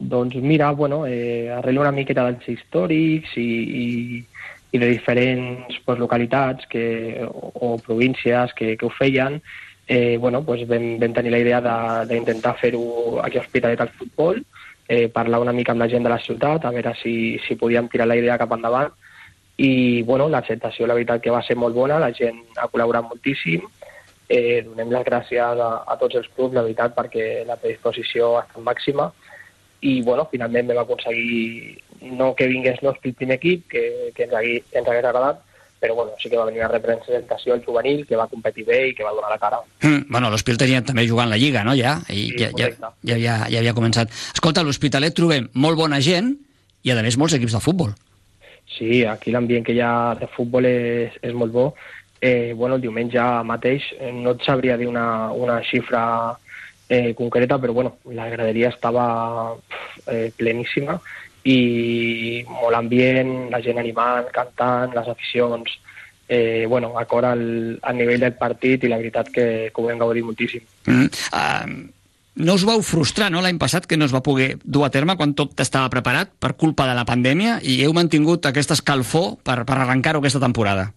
Doncs 0.00 0.36
mira, 0.36 0.70
bueno, 0.72 1.06
eh, 1.06 1.50
arrel 1.52 1.78
una 1.78 1.92
miqueta 1.92 2.22
dels 2.24 2.46
històrics 2.48 3.34
i, 3.36 3.42
i, 3.80 3.88
i 4.72 4.78
de 4.80 4.88
diferents 4.94 5.76
pues, 5.84 5.98
localitats 6.00 6.64
que, 6.72 7.20
o, 7.28 7.50
o 7.52 7.78
províncies 7.84 8.54
que, 8.56 8.78
que 8.80 8.86
ho 8.86 8.90
feien, 8.96 9.42
eh, 9.86 10.16
bueno, 10.16 10.40
pues 10.46 10.64
vam, 10.70 10.94
vam 11.02 11.12
tenir 11.12 11.34
la 11.34 11.42
idea 11.44 11.60
de- 11.60 12.06
d'intentar 12.14 12.56
fer-ho 12.62 13.20
aquí 13.20 13.36
a 13.36 13.42
Hospitalet 13.44 13.80
al 13.84 13.92
futbol, 13.98 14.40
eh, 14.88 15.10
parlar 15.12 15.42
una 15.44 15.52
mica 15.52 15.72
amb 15.76 15.84
la 15.84 15.88
gent 15.92 16.02
de 16.08 16.14
la 16.14 16.18
ciutat, 16.24 16.64
a 16.64 16.70
veure 16.72 16.94
si, 17.02 17.36
si 17.46 17.56
podíem 17.60 17.88
tirar 17.92 18.06
la 18.08 18.16
idea 18.16 18.38
cap 18.40 18.56
endavant, 18.56 18.88
i 19.60 20.00
bueno, 20.08 20.30
l'acceptació 20.32 20.86
la 20.88 20.96
veritat 20.96 21.20
que 21.20 21.30
va 21.34 21.42
ser 21.44 21.58
molt 21.60 21.76
bona, 21.76 21.98
la 22.00 22.14
gent 22.16 22.40
ha 22.56 22.70
col·laborat 22.72 23.04
moltíssim, 23.04 23.68
eh, 24.32 24.62
donem 24.64 24.94
les 24.96 25.04
gràcies 25.04 25.60
a, 25.60 25.68
a 25.84 25.98
tots 26.00 26.16
els 26.16 26.30
clubs, 26.32 26.56
la 26.56 26.64
veritat, 26.64 26.96
perquè 26.96 27.44
la 27.44 27.60
predisposició 27.60 28.38
ha 28.38 28.46
estat 28.46 28.64
màxima, 28.64 29.10
i 29.80 30.00
bueno, 30.02 30.26
finalment 30.30 30.68
vam 30.68 30.82
aconseguir 30.82 31.78
no 32.16 32.34
que 32.34 32.48
vingués 32.48 32.80
l'Hospi 32.82 33.12
el 33.12 33.14
primer 33.14 33.36
equip, 33.36 33.66
que, 33.68 34.12
que 34.16 34.24
ens, 34.24 34.34
hagui, 34.34 34.60
que 34.70 34.78
ens 34.80 34.88
hagués 34.88 35.04
agradat, 35.04 35.40
però 35.80 35.94
bueno, 35.96 36.12
sí 36.20 36.28
que 36.28 36.36
va 36.36 36.44
venir 36.44 36.60
una 36.60 36.68
representació 36.68 37.54
el 37.54 37.64
juvenil, 37.64 38.06
que 38.06 38.16
va 38.16 38.28
competir 38.28 38.66
bé 38.68 38.80
i 38.90 38.94
que 38.94 39.04
va 39.04 39.14
donar 39.16 39.30
la 39.32 39.38
cara. 39.40 39.62
Mm, 39.80 40.10
bueno, 40.12 40.28
l'Hospitalet 40.28 40.60
tenia 40.66 40.82
també 40.84 41.06
jugant 41.08 41.30
la 41.32 41.38
Lliga, 41.40 41.64
no?, 41.64 41.72
ja? 41.76 41.98
I 42.08 42.28
Sí, 42.28 42.36
ja, 42.36 42.50
ja, 42.50 42.68
correcte. 42.68 42.92
ja, 43.08 43.16
ja, 43.16 43.36
ja 43.48 43.62
havia 43.62 43.76
començat. 43.76 44.12
Escolta, 44.34 44.60
a 44.60 44.68
l'Hospitalet 44.68 45.16
trobem 45.16 45.48
molt 45.54 45.80
bona 45.80 46.00
gent 46.04 46.34
i, 46.84 46.92
a 46.92 47.00
més, 47.00 47.16
molts 47.16 47.36
equips 47.36 47.56
de 47.56 47.62
futbol. 47.64 47.96
Sí, 48.70 49.04
aquí 49.04 49.32
l'ambient 49.32 49.64
que 49.66 49.72
hi 49.72 49.80
ha 49.80 50.14
de 50.20 50.28
futbol 50.36 50.68
és, 50.68 51.16
és 51.24 51.32
molt 51.34 51.52
bo. 51.52 51.64
Eh, 52.20 52.52
bueno, 52.54 52.76
el 52.76 52.84
diumenge 52.84 53.24
mateix 53.48 53.86
eh, 53.98 54.12
no 54.12 54.36
et 54.36 54.44
sabria 54.44 54.76
dir 54.76 54.86
una, 54.86 55.32
una 55.32 55.62
xifra 55.64 56.36
eh, 56.90 57.14
concreta, 57.14 57.58
però 57.58 57.72
bueno, 57.72 57.96
la 58.10 58.28
graderia 58.28 58.68
estava 58.68 59.54
eh, 60.10 60.32
pleníssima 60.36 60.98
i 61.46 62.42
molt 62.50 62.76
ambient, 62.76 63.48
la 63.52 63.62
gent 63.64 63.78
animant, 63.80 64.26
cantant, 64.34 64.90
les 64.92 65.08
aficions, 65.08 65.70
eh, 66.28 66.66
bueno, 66.68 66.92
acord 66.98 67.30
al, 67.30 67.78
al 67.80 67.96
nivell 67.96 68.26
del 68.26 68.34
partit 68.34 68.84
i 68.84 68.90
la 68.90 68.98
veritat 68.98 69.30
que, 69.32 69.46
que 69.70 69.80
ho 69.80 69.86
vam 69.86 70.02
gaudir 70.02 70.26
moltíssim. 70.26 70.66
Mm. 70.90 71.08
Uh, 71.30 71.88
no 72.42 72.58
us 72.58 72.66
vau 72.66 72.82
frustrar, 72.82 73.30
no?, 73.30 73.40
l'any 73.40 73.58
passat, 73.62 73.86
que 73.86 73.96
no 73.96 74.10
es 74.10 74.14
va 74.14 74.24
poder 74.26 74.56
dur 74.64 74.84
a 74.84 74.90
terme 74.90 75.16
quan 75.16 75.32
tot 75.38 75.58
estava 75.62 75.90
preparat 75.94 76.34
per 76.42 76.56
culpa 76.58 76.90
de 76.90 76.98
la 76.98 77.06
pandèmia 77.06 77.60
i 77.62 77.80
heu 77.86 77.94
mantingut 77.96 78.50
aquesta 78.50 78.74
escalfor 78.74 79.36
per, 79.46 79.62
per 79.62 79.78
arrencar-ho 79.78 80.20
aquesta 80.20 80.42
temporada. 80.42 80.90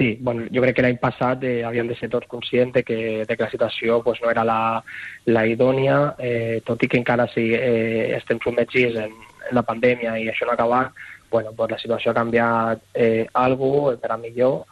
Sí, 0.00 0.16
bueno, 0.18 0.46
jo 0.48 0.62
crec 0.64 0.78
que 0.78 0.82
l'any 0.86 0.96
passat 0.96 1.42
eh, 1.44 1.58
havíem 1.60 1.90
de 1.90 1.96
ser 1.98 2.08
tots 2.08 2.24
conscients 2.26 2.72
de 2.72 2.80
que, 2.88 3.26
de 3.28 3.34
que 3.36 3.44
la 3.44 3.50
situació 3.52 3.98
pues, 4.00 4.16
no 4.22 4.30
era 4.30 4.46
la, 4.48 4.80
la 5.28 5.42
idònia, 5.44 6.14
eh, 6.16 6.62
tot 6.64 6.80
i 6.80 6.88
que 6.88 6.96
encara 6.96 7.26
sí, 7.28 7.50
eh, 7.52 8.14
estem 8.16 8.40
submergits 8.40 8.96
en, 8.96 9.12
en 9.50 9.58
la 9.58 9.64
pandèmia 9.68 10.14
i 10.16 10.30
això 10.32 10.48
no 10.48 10.54
ha 10.54 10.56
acabat, 10.56 10.96
bueno, 11.28 11.52
pues, 11.52 11.74
la 11.74 11.80
situació 11.84 12.14
ha 12.14 12.16
canviat 12.16 12.88
eh, 12.94 13.26
algo 13.44 13.92
per 14.00 14.14
a 14.14 14.16
millor 14.16 14.62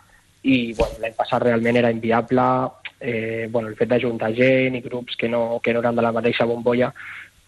i 0.49 0.73
bueno, 0.73 0.97
l'any 1.05 1.13
passat 1.21 1.45
realment 1.45 1.77
era 1.77 1.93
inviable, 1.93 2.49
eh, 2.97 3.51
bueno, 3.53 3.69
el 3.69 3.77
fet 3.77 3.93
d'ajuntar 3.93 4.33
gent 4.33 4.81
i 4.81 4.85
grups 4.89 5.21
que 5.21 5.29
no, 5.29 5.61
que 5.61 5.77
no 5.77 5.85
eren 5.85 6.01
de 6.01 6.09
la 6.09 6.15
mateixa 6.23 6.49
bombolla 6.49 6.89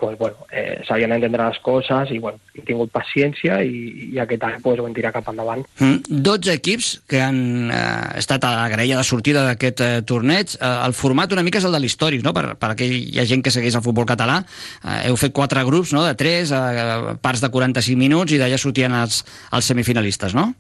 pues, 0.01 0.17
bueno, 0.19 0.47
eh, 0.51 0.81
sabien 0.89 1.13
entendre 1.13 1.47
les 1.47 1.59
coses 1.61 2.11
i 2.11 2.19
bueno, 2.19 2.41
he 2.57 2.65
tingut 2.67 2.91
paciència 2.91 3.61
i, 3.63 4.11
i 4.15 4.21
aquest 4.23 4.47
any 4.49 4.57
pues, 4.65 4.81
ho 4.81 4.87
hem 4.89 4.97
tirat 4.97 5.15
cap 5.15 5.29
endavant. 5.31 5.67
Mm, 5.79 6.23
12 6.25 6.55
equips 6.57 6.89
que 7.11 7.21
han 7.23 7.71
eh, 7.71 7.83
estat 8.19 8.47
a 8.49 8.55
la 8.57 8.69
graella 8.73 8.99
de 8.99 9.07
sortida 9.07 9.45
d'aquest 9.47 9.85
eh, 9.85 9.91
torneig. 10.09 10.57
Eh, 10.57 10.73
el 10.89 10.97
format 10.97 11.37
una 11.37 11.45
mica 11.47 11.61
és 11.61 11.69
el 11.69 11.77
de 11.77 11.83
l'històric, 11.85 12.25
no? 12.27 12.33
per, 12.37 12.57
per 12.59 12.73
aquella 12.73 13.29
gent 13.29 13.45
que 13.45 13.53
segueix 13.55 13.77
el 13.77 13.85
futbol 13.85 14.09
català. 14.09 14.41
Eh, 14.81 15.11
heu 15.11 15.21
fet 15.21 15.37
quatre 15.37 15.63
grups 15.69 15.95
no? 15.95 16.07
de 16.09 16.17
3, 16.19 16.57
eh, 16.57 17.15
parts 17.23 17.45
de 17.45 17.53
45 17.53 18.01
minuts 18.01 18.35
i 18.35 18.41
d'allà 18.41 18.59
sortien 18.59 18.97
els, 19.05 19.23
els 19.53 19.71
semifinalistes, 19.71 20.35
no? 20.35 20.51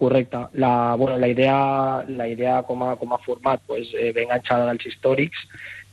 Correcte. 0.00 0.46
La, 0.54 0.94
bueno, 0.96 1.18
la 1.18 1.28
idea, 1.28 2.04
la 2.08 2.26
idea 2.26 2.62
com, 2.62 2.82
a, 2.86 2.94
com 2.96 3.12
a 3.12 3.18
format 3.20 3.60
pues, 3.66 3.90
eh, 3.92 4.14
ve 4.16 4.24
enganxada 4.24 4.70
dels 4.70 4.86
històrics, 4.88 5.42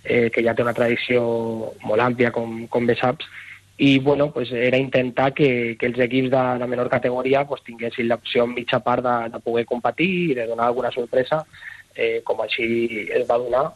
eh, 0.08 0.30
que 0.34 0.44
ja 0.44 0.56
té 0.56 0.64
una 0.64 0.76
tradició 0.78 1.22
molt 1.84 2.04
àmplia, 2.04 2.32
com, 2.32 2.64
com 2.72 2.88
bé 2.88 2.96
saps, 2.96 3.28
i 3.78 4.00
bueno, 4.00 4.32
pues, 4.34 4.52
era 4.52 4.78
intentar 4.82 5.34
que, 5.38 5.76
que 5.80 5.86
els 5.92 6.00
equips 6.02 6.32
de, 6.34 6.44
de 6.60 6.68
menor 6.68 6.90
categoria 6.90 7.44
pues, 7.46 7.62
tinguessin 7.68 8.08
l'opció 8.10 8.48
en 8.48 8.56
mitja 8.56 8.80
part 8.82 9.06
de, 9.06 9.18
de 9.36 9.42
poder 9.44 9.68
competir 9.70 10.10
i 10.32 10.38
de 10.40 10.48
donar 10.50 10.72
alguna 10.72 10.92
sorpresa, 10.96 11.44
eh, 11.94 12.22
com 12.26 12.42
així 12.42 13.06
es 13.14 13.28
va 13.30 13.38
donar, 13.44 13.68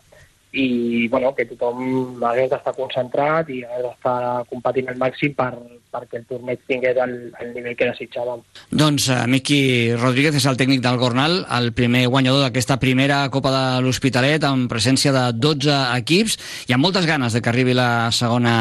i 0.52 1.08
bueno, 1.08 1.34
que 1.36 1.46
tothom 1.48 2.20
hagués 2.28 2.50
d'estar 2.52 2.74
concentrat 2.76 3.50
i 3.50 3.62
hagués 3.64 3.86
d'estar 3.88 4.44
competint 4.50 4.90
al 4.92 5.00
màxim 5.00 5.32
per, 5.38 5.54
perquè 5.92 6.20
el 6.20 6.26
torneig 6.28 6.60
tingués 6.68 6.98
el, 7.00 7.14
el 7.40 7.54
nivell 7.56 7.78
que 7.80 7.88
desitjàvem. 7.88 8.44
Doncs 8.72 9.08
uh, 9.12 9.22
Miqui 9.32 9.62
Rodríguez 9.96 10.36
és 10.40 10.48
el 10.52 10.60
tècnic 10.60 10.84
del 10.84 11.00
Gornal, 11.00 11.42
el 11.56 11.72
primer 11.78 12.04
guanyador 12.12 12.44
d'aquesta 12.46 12.80
primera 12.84 13.22
Copa 13.32 13.54
de 13.54 13.64
l'Hospitalet 13.86 14.44
amb 14.48 14.68
presència 14.72 15.14
de 15.16 15.24
12 15.40 15.78
equips 16.02 16.38
i 16.68 16.76
amb 16.76 16.84
moltes 16.84 17.08
ganes 17.08 17.36
de 17.36 17.44
que 17.44 17.52
arribi 17.52 17.76
la 17.78 18.12
segona 18.16 18.56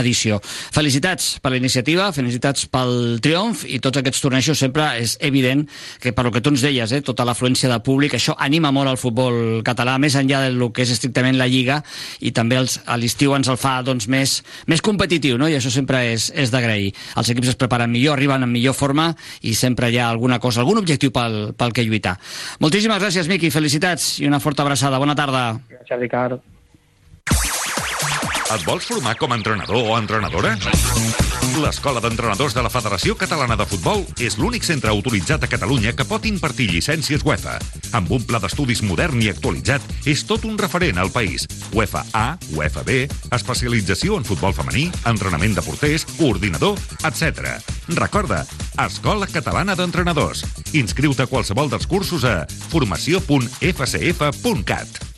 edició. 0.00 0.40
Felicitats 0.44 1.34
per 1.44 1.52
la 1.52 1.60
iniciativa, 1.60 2.08
felicitats 2.16 2.64
pel 2.72 3.20
triomf 3.24 3.66
i 3.68 3.82
tots 3.84 4.00
aquests 4.00 4.24
tornejos 4.24 4.64
sempre 4.64 4.94
és 5.00 5.18
evident 5.20 5.66
que 6.00 6.14
per 6.16 6.24
lo 6.24 6.32
que 6.32 6.40
tu 6.40 6.52
ens 6.54 6.64
deies, 6.64 6.92
eh, 6.92 7.02
tota 7.04 7.28
l'afluència 7.28 7.68
de 7.68 7.80
públic, 7.84 8.16
això 8.16 8.36
anima 8.40 8.72
molt 8.72 8.92
el 8.92 9.00
futbol 9.00 9.60
català, 9.64 9.98
més 10.00 10.16
enllà 10.16 10.44
del 10.48 10.60
que 10.72 10.84
és 10.84 10.96
estrictament 10.96 11.33
en 11.34 11.40
la 11.42 11.48
Lliga 11.50 11.80
i 12.24 12.32
també 12.34 12.58
els, 12.62 12.78
a 12.86 12.96
l'estiu 13.00 13.34
ens 13.36 13.50
el 13.50 13.58
fa 13.60 13.76
doncs, 13.86 14.08
més, 14.10 14.38
més 14.70 14.82
competitiu 14.84 15.38
no? 15.40 15.50
i 15.50 15.58
això 15.58 15.72
sempre 15.74 16.04
és, 16.14 16.30
és 16.34 16.54
d'agrair. 16.54 16.94
Els 17.18 17.34
equips 17.34 17.52
es 17.54 17.60
preparen 17.60 17.92
millor, 17.92 18.16
arriben 18.16 18.46
en 18.46 18.52
millor 18.54 18.78
forma 18.78 19.10
i 19.42 19.56
sempre 19.58 19.90
hi 19.90 20.00
ha 20.00 20.08
alguna 20.08 20.40
cosa, 20.40 20.62
algun 20.62 20.80
objectiu 20.82 21.12
pel, 21.14 21.52
pel 21.58 21.74
que 21.76 21.84
lluitar. 21.86 22.16
Moltíssimes 22.64 23.02
gràcies, 23.02 23.30
Miqui, 23.30 23.52
felicitats 23.54 24.18
i 24.22 24.30
una 24.30 24.42
forta 24.42 24.64
abraçada. 24.66 25.02
Bona 25.02 25.18
tarda. 25.18 25.46
Gràcies, 25.68 26.00
Ricard. 26.00 26.53
Et 28.44 28.60
vols 28.68 28.84
formar 28.84 29.14
com 29.16 29.32
a 29.32 29.38
entrenador 29.38 29.86
o 29.88 29.94
entrenadora? 29.96 30.50
L'Escola 31.62 32.00
d'Entrenadors 32.02 32.52
de 32.52 32.60
la 32.66 32.68
Federació 32.68 33.14
Catalana 33.16 33.56
de 33.56 33.64
Futbol 33.68 34.02
és 34.20 34.36
l'únic 34.36 34.64
centre 34.66 34.90
autoritzat 34.92 35.44
a 35.46 35.48
Catalunya 35.48 35.94
que 35.96 36.04
pot 36.04 36.26
impartir 36.28 36.66
llicències 36.68 37.24
UEFA. 37.24 37.56
Amb 37.96 38.12
un 38.12 38.26
pla 38.28 38.38
d'estudis 38.42 38.82
modern 38.84 39.22
i 39.24 39.30
actualitzat, 39.32 39.80
és 40.04 40.24
tot 40.28 40.44
un 40.44 40.58
referent 40.60 41.00
al 41.00 41.08
país. 41.14 41.46
UEFA 41.72 42.04
A, 42.12 42.36
UEFA 42.52 42.82
B, 42.84 43.08
especialització 43.32 44.18
en 44.20 44.28
futbol 44.28 44.52
femení, 44.52 44.92
entrenament 45.08 45.56
de 45.56 45.64
porters, 45.64 46.04
coordinador, 46.18 46.76
etc. 47.06 47.56
Recorda, 47.96 48.44
Escola 48.84 49.24
Catalana 49.30 49.74
d'Entrenadors. 49.78 50.44
Inscriu-te 50.76 51.22
a 51.24 51.30
qualsevol 51.30 51.70
dels 51.72 51.88
cursos 51.88 52.28
a 52.28 52.44
formació.fcf.cat. 52.74 55.13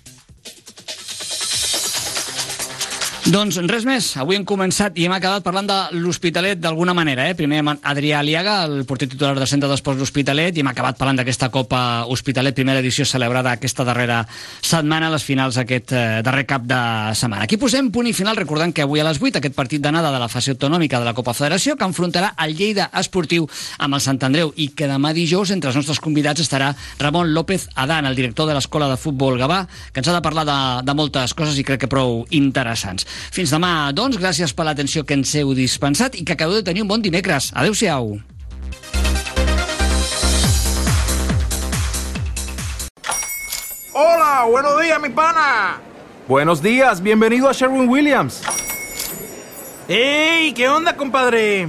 Doncs 3.26 3.56
res 3.66 3.82
més, 3.82 4.12
avui 4.22 4.36
hem 4.38 4.44
començat 4.46 4.94
i 4.94 5.02
hem 5.08 5.12
acabat 5.16 5.42
parlant 5.42 5.66
de 5.66 5.76
l'Hospitalet 5.98 6.60
d'alguna 6.62 6.92
manera. 6.94 7.24
Eh? 7.26 7.34
Primer 7.34 7.58
Adrià 7.82 8.20
Aliaga, 8.20 8.60
el 8.68 8.84
porter 8.86 9.08
titular 9.10 9.32
del 9.34 9.48
centre 9.50 9.66
d'esports 9.66 9.98
l'Hospitalet, 9.98 10.54
i 10.54 10.62
hem 10.62 10.68
acabat 10.70 10.94
parlant 10.94 11.18
d'aquesta 11.18 11.48
Copa 11.50 11.80
Hospitalet, 12.06 12.54
primera 12.54 12.78
edició 12.78 13.02
celebrada 13.02 13.56
aquesta 13.56 13.82
darrera 13.82 14.20
setmana, 14.62 15.08
a 15.08 15.14
les 15.16 15.26
finals 15.26 15.58
d'aquest 15.58 15.90
eh, 15.90 16.02
darrer 16.22 16.44
cap 16.46 16.68
de 16.70 16.78
setmana. 17.18 17.48
Aquí 17.48 17.58
posem 17.58 17.88
punt 17.90 18.06
i 18.06 18.12
final 18.14 18.38
recordant 18.38 18.70
que 18.70 18.84
avui 18.86 19.02
a 19.02 19.08
les 19.08 19.18
8 19.18 19.40
aquest 19.40 19.58
partit 19.58 19.82
d'anada 19.82 20.14
de 20.14 20.22
la 20.22 20.30
fase 20.30 20.54
autonòmica 20.54 21.02
de 21.02 21.10
la 21.10 21.16
Copa 21.18 21.34
Federació 21.34 21.74
que 21.74 21.90
enfrontarà 21.90 22.30
el 22.46 22.54
Lleida 22.54 22.92
Esportiu 22.94 23.50
amb 23.82 23.98
el 23.98 24.04
Sant 24.06 24.22
Andreu 24.22 24.54
i 24.54 24.68
que 24.70 24.86
demà 24.86 25.10
dijous 25.18 25.50
entre 25.50 25.74
els 25.74 25.80
nostres 25.82 25.98
convidats 25.98 26.46
estarà 26.46 26.70
Ramon 27.02 27.34
López 27.34 27.66
Adán, 27.74 28.06
el 28.06 28.14
director 28.14 28.46
de 28.46 28.54
l'Escola 28.54 28.86
de 28.94 29.02
Futbol 29.02 29.42
Gavà, 29.42 29.64
que 29.90 30.04
ens 30.04 30.14
ha 30.14 30.14
de 30.14 30.22
parlar 30.22 30.46
de, 30.46 30.58
de 30.86 30.94
moltes 30.94 31.34
coses 31.34 31.58
i 31.58 31.66
crec 31.66 31.82
que 31.88 31.90
prou 31.90 32.22
interessants. 32.30 33.15
Fins 33.32 33.52
demà, 33.54 33.92
doncs, 33.96 34.18
gràcies 34.20 34.54
per 34.56 34.66
l'atenció 34.68 35.04
que 35.04 35.14
ens 35.18 35.34
heu 35.36 35.54
dispensat 35.54 36.16
i 36.16 36.24
que 36.24 36.36
acabeu 36.36 36.58
de 36.60 36.66
tenir 36.66 36.82
un 36.82 36.88
bon 36.88 37.02
dimecres. 37.02 37.52
Adéu-siau. 37.54 38.16
Hola, 43.92 44.44
buenos 44.50 44.80
días, 44.82 45.00
mi 45.00 45.08
pana. 45.08 45.80
Buenos 46.28 46.60
días, 46.60 47.00
bienvenido 47.00 47.48
a 47.48 47.52
Sherwin 47.52 47.88
Williams. 47.88 48.42
¡Ey! 49.88 50.52
¿Qué 50.52 50.68
onda, 50.68 50.96
compadre? 50.96 51.68